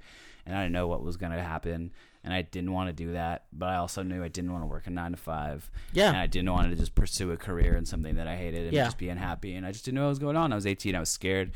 [0.50, 1.92] and I didn't know what was gonna happen,
[2.24, 4.66] and I didn't want to do that, but I also knew I didn't want to
[4.66, 6.08] work a nine to five, Yeah.
[6.08, 8.72] and I didn't want to just pursue a career in something that I hated and
[8.72, 8.84] Yeah.
[8.84, 10.52] just be unhappy, and I just didn't know what was going on.
[10.52, 11.52] I was 18, I was scared,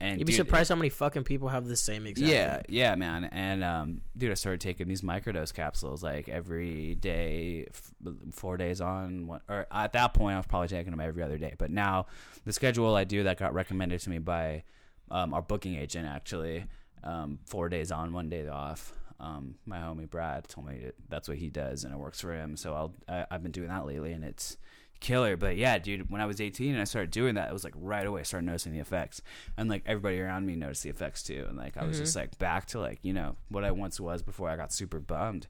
[0.00, 2.28] and You'd be dude, surprised how many fucking people have the same exact.
[2.30, 3.24] yeah, yeah, man.
[3.26, 7.92] And um, dude, I started taking these microdose capsules like every day, f-
[8.32, 9.28] four days on.
[9.28, 11.54] One, or at that point, I was probably taking them every other day.
[11.56, 12.06] But now,
[12.44, 14.64] the schedule I do that got recommended to me by
[15.12, 16.64] um, our booking agent actually,
[17.04, 18.92] um, four days on, one day off.
[19.20, 22.32] Um, my homie Brad told me that that's what he does, and it works for
[22.34, 22.56] him.
[22.56, 24.56] So I'll I, I've been doing that lately, and it's
[25.00, 25.36] killer.
[25.36, 27.74] But yeah, dude, when I was 18 and I started doing that, it was like
[27.76, 29.22] right away I started noticing the effects,
[29.56, 32.38] and like everybody around me noticed the effects too, and like I was just like
[32.38, 35.46] back to like you know what I once was before I got super bummed.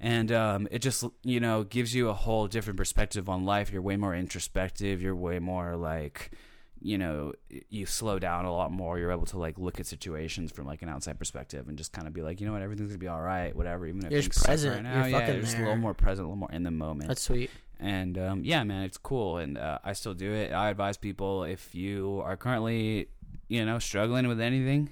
[0.00, 3.70] And um, it just you know gives you a whole different perspective on life.
[3.70, 5.02] You're way more introspective.
[5.02, 6.32] You're way more like
[6.84, 7.32] you know
[7.68, 8.98] you slow down a lot more.
[8.98, 12.08] You're able to like look at situations from like an outside perspective and just kind
[12.08, 13.86] of be like, you know what, everything's gonna be all right, whatever.
[13.86, 14.74] Even if You're just present.
[14.74, 17.08] right now, You're yeah, just a little more present, a little more in the moment
[17.08, 17.50] That's sweet.
[17.78, 20.52] and um, yeah, man, it's cool, and uh, I still do it.
[20.52, 23.08] I advise people if you are currently,
[23.48, 24.90] you know, struggling with anything,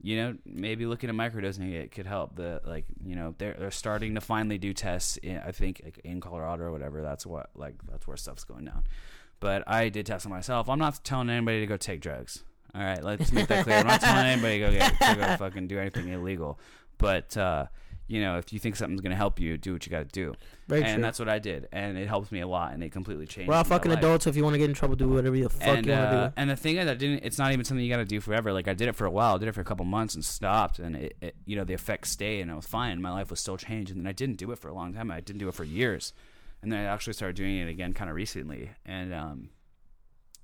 [0.00, 2.36] you know, maybe looking at microdosing it could help.
[2.36, 5.16] The like, you know, they're they're starting to finally do tests.
[5.16, 7.02] In, I think like in Colorado or whatever.
[7.02, 8.84] That's what like that's where stuff's going down.
[9.44, 10.70] But I did test on myself.
[10.70, 12.42] I'm not telling anybody to go take drugs.
[12.74, 13.76] All right, let's make that clear.
[13.76, 16.58] I'm not telling anybody to go get to go fucking do anything illegal.
[16.96, 17.66] But uh,
[18.06, 20.32] you know, if you think something's gonna help you, do what you got to do.
[20.66, 21.02] Very and true.
[21.02, 23.50] that's what I did, and it helped me a lot, and it completely changed.
[23.50, 24.24] We're all fucking adults.
[24.24, 26.10] So if you want to get in trouble, do whatever the fuck And you want
[26.10, 26.34] to uh, do.
[26.38, 27.22] and the thing is, I didn't.
[27.22, 28.50] It's not even something you got to do forever.
[28.50, 29.34] Like I did it for a while.
[29.34, 31.74] I did it for a couple months and stopped, and it, it you know, the
[31.74, 33.02] effects stayed, and I was fine.
[33.02, 35.10] My life was still changed, and then I didn't do it for a long time.
[35.10, 36.14] I didn't do it for years,
[36.64, 39.50] and then I actually started doing it again, kind of recently, and um,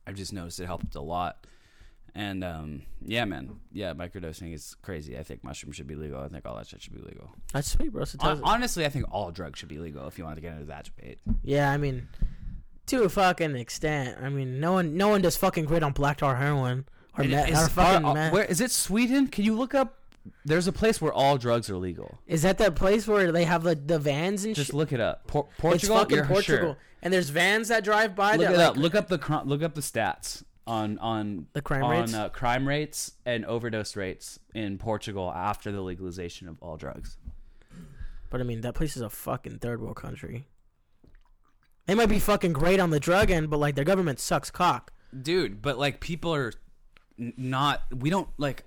[0.07, 1.47] I've just noticed it helped a lot.
[2.15, 5.17] And um, yeah, man, yeah, microdosing is crazy.
[5.19, 6.21] I think mushrooms should be legal.
[6.21, 7.31] I think all that shit should be legal.
[7.53, 8.05] That's sweet, bro.
[8.05, 10.07] So tell Hon- honestly, I think all drugs should be legal.
[10.09, 12.09] If you want to get into that debate, yeah, I mean,
[12.87, 14.19] to a fucking extent.
[14.21, 16.85] I mean, no one, no one does fucking great on black tar heroin
[17.17, 18.33] or, And meth, is- or fucking are- meth.
[18.33, 18.73] where is it?
[18.73, 19.29] Sweden?
[19.29, 19.97] Can you look up?
[20.45, 22.19] There's a place where all drugs are legal.
[22.27, 24.75] Is that that place where they have like the vans and Just shit?
[24.77, 25.27] look it up.
[25.27, 25.97] Por- It's Portugal.
[25.99, 26.77] fucking You're Portugal, sure.
[27.03, 28.33] and there's vans that drive by.
[28.37, 28.77] Look that, it like, up.
[28.77, 32.15] Look up the cr- look up the stats on on The crime on, rates?
[32.15, 37.17] uh, crime rates and overdose rates in Portugal after the legalization of all drugs.
[38.31, 40.47] But I mean, that place is a fucking third world country.
[41.87, 44.93] They might be fucking great on the drug end, but like their government sucks cock.
[45.23, 46.53] Dude, but like people are
[47.19, 47.83] n- not.
[47.93, 48.63] We don't like.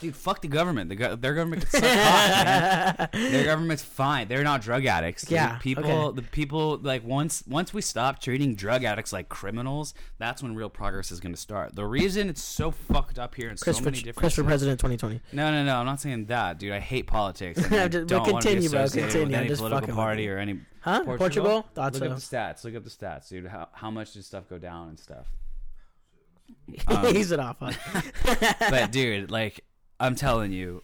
[0.00, 0.88] Dude, fuck the government.
[0.90, 3.32] The go- their government can suck cock, man.
[3.32, 4.28] Their government's fine.
[4.28, 5.22] They're not drug addicts.
[5.24, 5.32] dude.
[5.32, 5.84] Yeah, people.
[5.84, 6.16] okay.
[6.16, 10.70] The people like once once we stop treating drug addicts like criminals, that's when real
[10.70, 11.74] progress is going to start.
[11.74, 14.44] The reason it's so fucked up here in Chris so for, many different Chris for
[14.44, 15.20] president 2020.
[15.32, 15.76] No, no, no.
[15.78, 16.72] I'm not saying that, dude.
[16.72, 17.58] I hate politics.
[17.72, 19.26] I but don't want to be continue, bro, continue.
[19.26, 20.60] with I'm any just political party or any.
[20.80, 21.02] Huh?
[21.04, 21.66] Portugal?
[21.74, 22.10] Thought Look so.
[22.10, 22.64] up the stats.
[22.64, 23.46] Look up the stats, dude.
[23.46, 25.26] How how much does stuff go down and stuff?
[26.86, 27.56] Um, He's it off.
[27.60, 27.72] huh?
[28.70, 29.64] but dude, like
[30.00, 30.82] I'm telling you,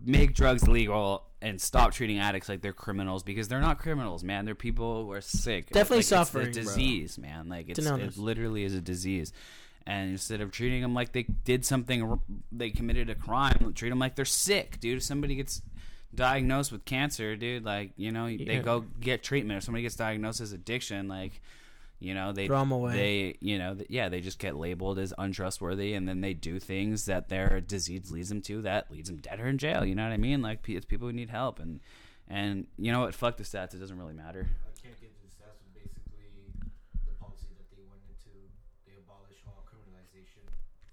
[0.00, 4.44] make drugs legal and stop treating addicts like they're criminals because they're not criminals, man.
[4.44, 5.66] They're people who are sick.
[5.70, 6.70] Definitely like, suffering, It's a bro.
[6.72, 7.48] disease, man.
[7.48, 9.32] Like it's, it literally is a disease.
[9.86, 12.18] And instead of treating them like they did something,
[12.50, 13.72] they committed a crime.
[13.74, 14.96] Treat them like they're sick, dude.
[14.96, 15.60] If somebody gets
[16.14, 18.46] diagnosed with cancer, dude, like you know, Yeah.
[18.46, 19.58] they go get treatment.
[19.58, 21.42] If somebody gets diagnosed as addiction, like
[22.00, 22.92] you know, they Throw 'em away.
[22.92, 26.58] They you know, th- yeah, they just get labeled as untrustworthy, and then they do
[26.58, 29.84] things that their disease leads them to that leads them dead or in jail.
[29.84, 30.42] You know what I mean?
[30.42, 31.80] Like it's people who need help, and
[32.28, 33.14] and you know what?
[33.14, 33.74] Fuck the stats.
[33.74, 34.46] It doesn't really matter.
[34.66, 36.28] I can't get into the stats, but basically
[37.06, 38.32] the policy that they went into,
[38.86, 40.44] they abolished all criminalization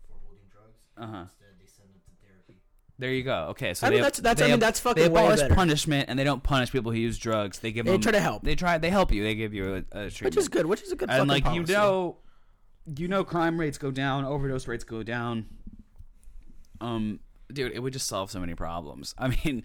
[0.07, 0.79] for holding drugs.
[0.97, 1.23] Uh-huh.
[1.27, 2.59] Instead, they send them to therapy.
[3.01, 3.47] There you go.
[3.49, 5.55] Okay, so I mean, they, that's- that's- they I mean, that's fucking They way better.
[5.55, 7.57] punishment, and they don't punish people who use drugs.
[7.57, 8.43] They give They them try to help.
[8.43, 8.77] They try.
[8.77, 9.23] They help you.
[9.23, 10.21] They give you a, a treatment.
[10.21, 10.67] which is good.
[10.67, 11.09] Which is a good.
[11.09, 11.71] and like policy.
[11.71, 12.17] you know,
[12.95, 15.47] you know, crime rates go down, overdose rates go down.
[16.79, 17.21] Um,
[17.51, 19.15] dude, it would just solve so many problems.
[19.17, 19.63] I mean,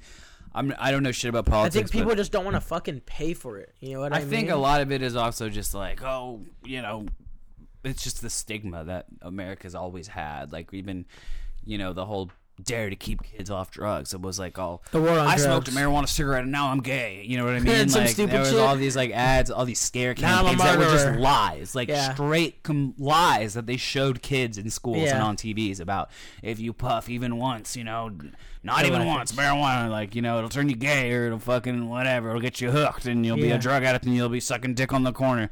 [0.54, 1.76] I'm I don't know shit about politics.
[1.76, 3.74] I think people just don't want to fucking pay for it.
[3.80, 6.40] You know what I, I think a lot of it is also just like, oh,
[6.64, 7.04] you know,
[7.84, 10.52] it's just the stigma that America's always had.
[10.52, 11.04] Like even,
[11.66, 12.30] you know, the whole
[12.64, 12.90] D.A.R.E.
[12.90, 14.14] to keep kids off drugs.
[14.14, 16.80] It was like, oh, The war on I smoked a marijuana cigarette and now I'm
[16.80, 17.22] gay.
[17.26, 17.88] You know what I mean?
[17.88, 18.58] Some like stupid there was shit.
[18.58, 21.20] all these like ads, all these scare Now I'm a campaigns that were just murderer.
[21.20, 22.14] lies, like Yeah.
[22.14, 25.24] straight com- lies that they showed kids in schools and Yeah.
[25.24, 26.10] on TVs about
[26.42, 28.10] if you puff even once, you know,
[28.62, 32.30] not even once, marijuana, like you know, it'll turn you gay or it'll fucking whatever,
[32.30, 33.56] it'll get you hooked and you'll be Yeah.
[33.56, 35.50] a drug addict and you'll be sucking dick on the corner,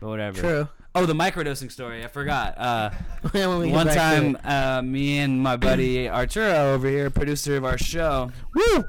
[0.00, 0.40] but whatever.
[0.40, 0.68] True.
[0.96, 2.02] Oh, the microdosing story.
[2.02, 2.56] I forgot.
[2.56, 2.90] Uh,
[3.32, 7.66] When we get one time, uh, me and my buddy Arturo over here, producer of
[7.66, 8.84] our show, Woo!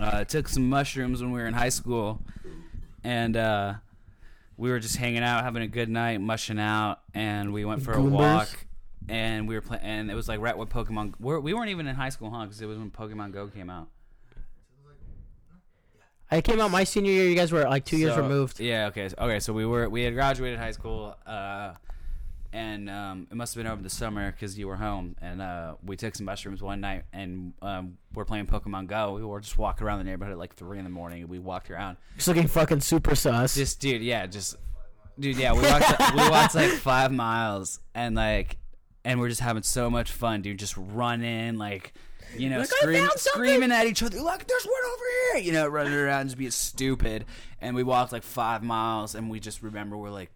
[0.00, 2.22] uh, took some mushrooms when we were in high school,
[3.02, 3.74] and uh,
[4.56, 7.92] we were just hanging out, having a good night, mushing out, and we went for
[7.92, 8.48] a walk.
[9.06, 11.12] And we were playing, and it was like right when Pokemon.
[11.20, 12.44] We're, we weren't even in high school, huh?
[12.44, 13.88] Because it was when Pokemon Go came out.
[16.34, 17.28] I came out my senior year.
[17.28, 18.58] You guys were like two years So- removed.
[18.60, 18.86] Yeah.
[18.88, 19.08] Okay.
[19.08, 19.40] So, okay.
[19.40, 21.74] So we were we had graduated high school, uh,
[22.52, 25.74] and um, it must have been over the summer because you were home, and uh,
[25.84, 29.12] we took some mushrooms one night, and um, we're playing Pokemon Go.
[29.14, 31.26] We were just walking around the neighborhood at like three in the morning.
[31.28, 31.96] We walked around.
[32.16, 33.54] Just looking fucking super sus.
[33.54, 34.56] Just dude, yeah, just
[35.18, 35.52] dude, yeah.
[35.52, 38.56] We walked we walked like five miles, and like,
[39.04, 40.58] and we're just having so much fun, dude.
[40.58, 41.92] Just running like.
[42.36, 45.04] You know, Like, scream, screaming at each other like, "There's one over
[45.34, 47.24] here!" You know, running around just being stupid.
[47.60, 50.30] And we walked like five miles, and we just remember we're like,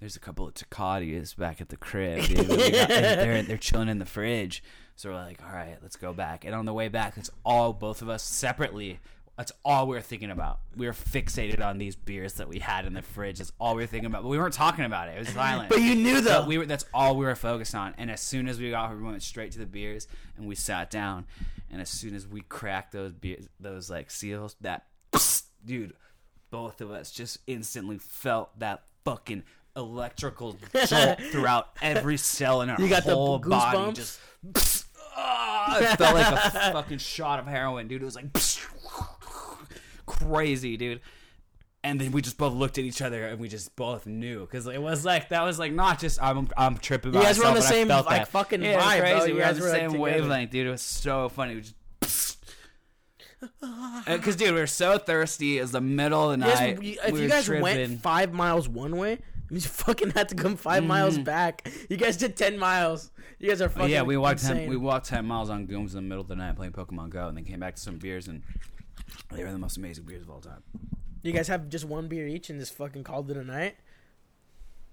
[0.00, 2.24] "There's a couple of Tecatias back at the crib.
[2.26, 2.36] Dude.
[2.48, 2.56] Got-
[2.88, 4.62] they're they're chilling in the fridge."
[4.96, 7.72] So we're like, "All right, let's go back." And on the way back, it's all
[7.74, 8.98] both of us separately
[9.36, 10.60] That's all we were thinking about.
[10.76, 13.38] We were fixated on these beers that we had in the fridge.
[13.38, 14.22] That's all we were thinking about.
[14.22, 15.16] But we weren't talking about it.
[15.16, 15.68] It was silent.
[15.68, 16.40] But you knew though.
[16.40, 16.66] But we were.
[16.66, 17.94] That's all we were focused on.
[17.98, 20.08] And as soon as we got, here, we went straight to the beers
[20.38, 21.26] and we sat down.
[21.70, 24.86] And as soon as we cracked those beers, those like seals, that
[25.64, 25.92] dude,
[26.50, 29.42] both of us just instantly felt that fucking
[29.76, 30.56] electrical
[30.86, 33.92] jolt throughout every cell in our You got the whole body.
[33.92, 34.18] Just
[35.16, 38.00] ah, it felt like a fucking shot of heroin, dude.
[38.00, 38.32] It was like
[40.06, 41.00] crazy, dude.
[41.84, 44.66] And then we just both looked at each other and we just both knew because
[44.66, 47.14] it was like that was like not just I'm I'm tripping.
[47.14, 48.28] You guys were on the same, like, that.
[48.28, 49.10] fucking yeah, vibe, bro.
[49.12, 49.28] crazy.
[49.28, 49.98] You we were on the same together.
[49.98, 50.66] wavelength, dude.
[50.66, 51.54] It was so funny.
[51.54, 51.76] We just
[54.06, 55.58] because dude, we were so thirsty.
[55.58, 56.98] It was the middle of the You guys- night.
[57.06, 57.62] if we you guys tripping.
[57.62, 59.18] went five miles one way,
[59.50, 60.88] you fucking had to come 5 mm-hmm.
[60.88, 61.70] miles back.
[61.88, 63.10] You guys did ten miles.
[63.38, 64.56] You guys are But fucking yeah, we walked insane.
[64.56, 67.10] ten, we walked ten miles on Gooms in the middle of the night playing Pokemon
[67.10, 68.42] Go, and then came back to some beers, and
[69.46, 70.62] were the most amazing beers of all time.
[71.22, 73.76] You guys have just one beer each and just fucking called it a night.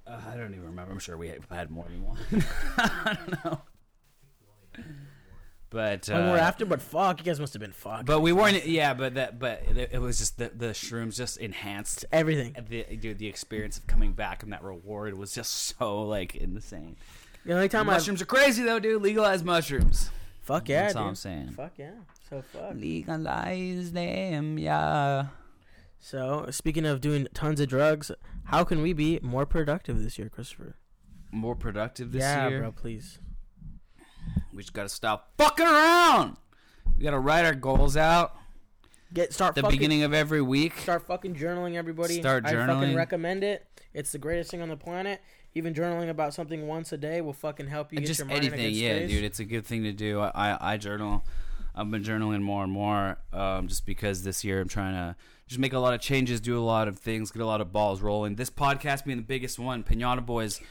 [0.06, 0.91] Uh, I don't even remember.
[0.91, 2.18] I'm sure we had, more than one.
[2.78, 3.62] I don't know.
[5.70, 8.06] But uh, we're after, but fuck, you guys must have been fucked.
[8.06, 8.66] but we weren't.
[8.68, 9.39] Yeah, but that.
[9.39, 12.56] But it, was just the the shrooms just enhanced everything.
[12.70, 13.18] the dude.
[13.18, 16.95] The experience of coming back and that reward was just so like insane.
[17.43, 19.01] The only time mushrooms are crazy though, dude.
[19.01, 20.12] Legalize mushrooms.
[20.41, 21.01] fuck yeah, That's dude.
[21.01, 21.51] all I'm saying.
[21.54, 21.91] Fuck yeah.
[22.34, 22.74] So fuck.
[22.74, 25.28] Legalize them, yeah.
[26.00, 28.12] So speaking of doing tons of drugs,
[28.46, 30.76] how can we be more productive this year, Christopher?
[31.32, 32.60] More productive this yeah, year.
[32.62, 33.20] bro, please.
[34.52, 36.38] We just gotta stop fucking around.
[36.98, 38.36] We gotta write our goals out.
[39.14, 40.76] Get start The fucking, beginning of every week.
[40.80, 42.20] Start fucking journaling, everybody.
[42.20, 42.96] Start I fucking journaling.
[42.96, 43.64] recommend it.
[43.94, 45.22] It's the greatest thing on the planet.
[45.54, 48.44] Even journaling about something once a day will fucking help you get just your mind
[48.44, 49.24] in a anything, good yeah, dude.
[49.24, 50.20] It's a good thing to do.
[50.20, 51.24] I, I, I journal.
[51.76, 55.15] I've been journaling more and more, um, just because this year I'm trying to
[55.47, 57.71] just make a lot of changes, do a lot of things, get a lot of
[57.71, 58.36] balls rolling.
[58.36, 60.61] This podcast being the biggest one, Pinata Boys.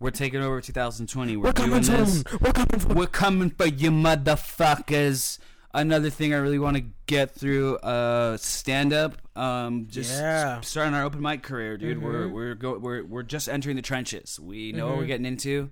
[0.00, 1.36] We're taking over 2020.
[1.36, 2.24] We're, We're coming doing this.
[2.40, 5.38] We're coming for We're coming for you, motherfuckers.
[5.74, 9.16] Another thing I really want to get through, uh, stand up.
[9.36, 10.60] Um, just Yeah.
[10.60, 12.02] starting our open mic career, dude.
[12.02, 12.32] We're Mhm.
[12.32, 14.38] we're go- we're we're just entering the trenches.
[14.38, 15.06] We know what we're Mhm.
[15.06, 15.70] getting into.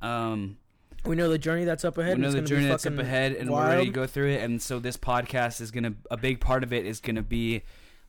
[0.00, 0.56] Um,
[1.04, 2.16] We know the journey that's up ahead.
[2.16, 3.64] we know the journey that's up ahead, and wild.
[3.64, 4.42] we're ready to go through it.
[4.42, 7.62] And so this podcast is gonna a big part of it is gonna be,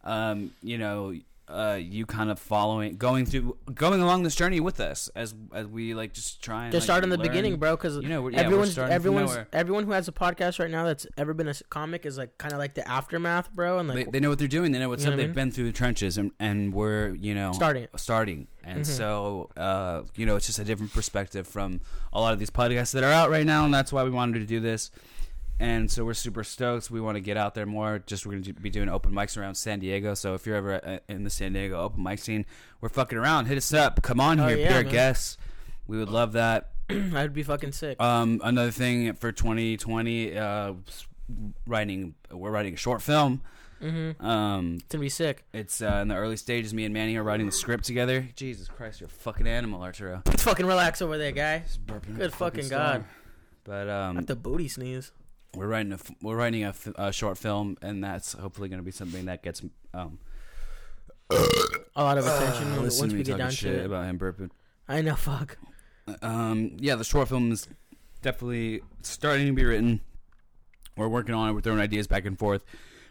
[0.03, 1.13] um, you know,
[1.51, 5.67] uh, you kind of following, going through, going along this journey with us as as
[5.67, 7.27] we like just try and Just like, start in the learn.
[7.27, 7.75] beginning, bro.
[7.75, 11.33] Because You know, yeah, everyone's everyone's everyone who has a podcast right now that's ever
[11.33, 13.79] been a comic is like kind of like the aftermath, bro.
[13.79, 14.71] And They, like they know what they're doing.
[14.71, 15.11] They know what's up.
[15.11, 15.35] what They've mean?
[15.35, 18.47] been through the trenches, and and we're you know starting starting.
[18.63, 18.85] And Mhm.
[18.85, 21.81] so, uh, you know, it's just a different perspective from
[22.13, 24.39] a lot of these podcasts that are out right now, and that's why we wanted
[24.39, 24.91] to do this.
[25.61, 26.89] And so we're super stoked.
[26.89, 28.01] We want to get out there more.
[28.07, 30.15] Just we're going to be doing open mics around San Diego.
[30.15, 32.47] So if you're ever uh, in the San Diego open mic scene,
[32.81, 33.45] we're fucking around.
[33.45, 34.01] Hit us up.
[34.01, 34.57] Come on Oh, here.
[34.57, 34.91] yeah, be our man.
[34.91, 35.37] guests.
[35.85, 36.71] We would love that.
[36.89, 38.01] I'd be fucking sick.
[38.01, 40.73] Um, another thing for 2020, uh,
[41.67, 42.15] writing.
[42.31, 43.41] We're writing a short film.
[43.81, 44.25] mm-hmm.
[44.25, 45.43] Um, It's gonna be sick.
[45.53, 46.73] it's uh, in the early stages.
[46.73, 48.27] Me and Manny are writing the script together.
[48.35, 50.23] Jesus Christ, you're a fucking animal, Arturo.
[50.37, 51.59] fucking relax over there, guy.
[51.59, 52.81] Just burping up Good fucking storm.
[52.81, 53.05] God.
[53.63, 55.11] But Not um, the booty sneeze.
[55.55, 58.85] We're writing a we're writing a, f- a short film, and that's hopefully going to
[58.85, 59.61] be something that gets
[59.93, 60.19] um.
[61.95, 63.85] A lot of attention listen once we get down shit to it.
[63.85, 64.49] about him burping.
[64.87, 65.57] I know, fuck.
[66.21, 67.67] Um, yeah, the short film is
[68.21, 70.01] definitely starting to be written.
[70.97, 71.53] We're working on it.
[71.53, 72.63] We're throwing ideas back and forth.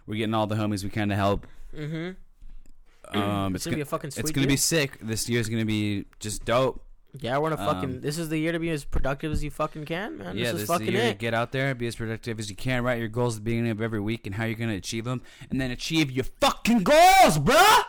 [0.07, 1.47] We're getting all the homies we can to help.
[1.75, 3.19] Mm-hmm.
[3.19, 4.21] Um, it's it's gonna be a fucking sweet.
[4.21, 4.53] it's gonna year.
[4.53, 4.99] be sick.
[5.01, 6.85] This year's gonna be just dope.
[7.19, 7.91] Yeah, we're gonna fucking.
[7.97, 10.37] um, this is the year to be as productive as you fucking can, man.
[10.37, 11.19] yeah, this this is fucking year to it.
[11.19, 12.85] get out there, be as productive as you can.
[12.85, 15.23] Write your goals at the beginning of every week and how you're gonna achieve them,
[15.51, 17.85] and then achieve your fucking goals, bruh.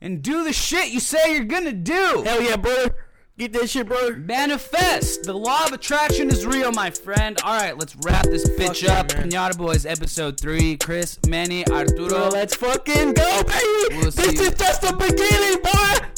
[0.00, 2.22] And do the shit you say you're gonna do.
[2.26, 2.94] Hell yeah, brother.
[3.38, 4.16] Get that shit, brother.
[4.16, 5.24] Manifest.
[5.24, 7.38] The law of attraction is real, my friend.
[7.44, 9.14] All right, let's wrap this bitch yeah, up.
[9.14, 9.28] man.
[9.28, 10.78] Pinata Boys, episode three.
[10.78, 12.28] Chris, Manny, Bro, Arturo.
[12.28, 13.96] let's fucking go, baby.
[14.00, 14.40] We'll this you.
[14.40, 16.08] is just the beginning, boy.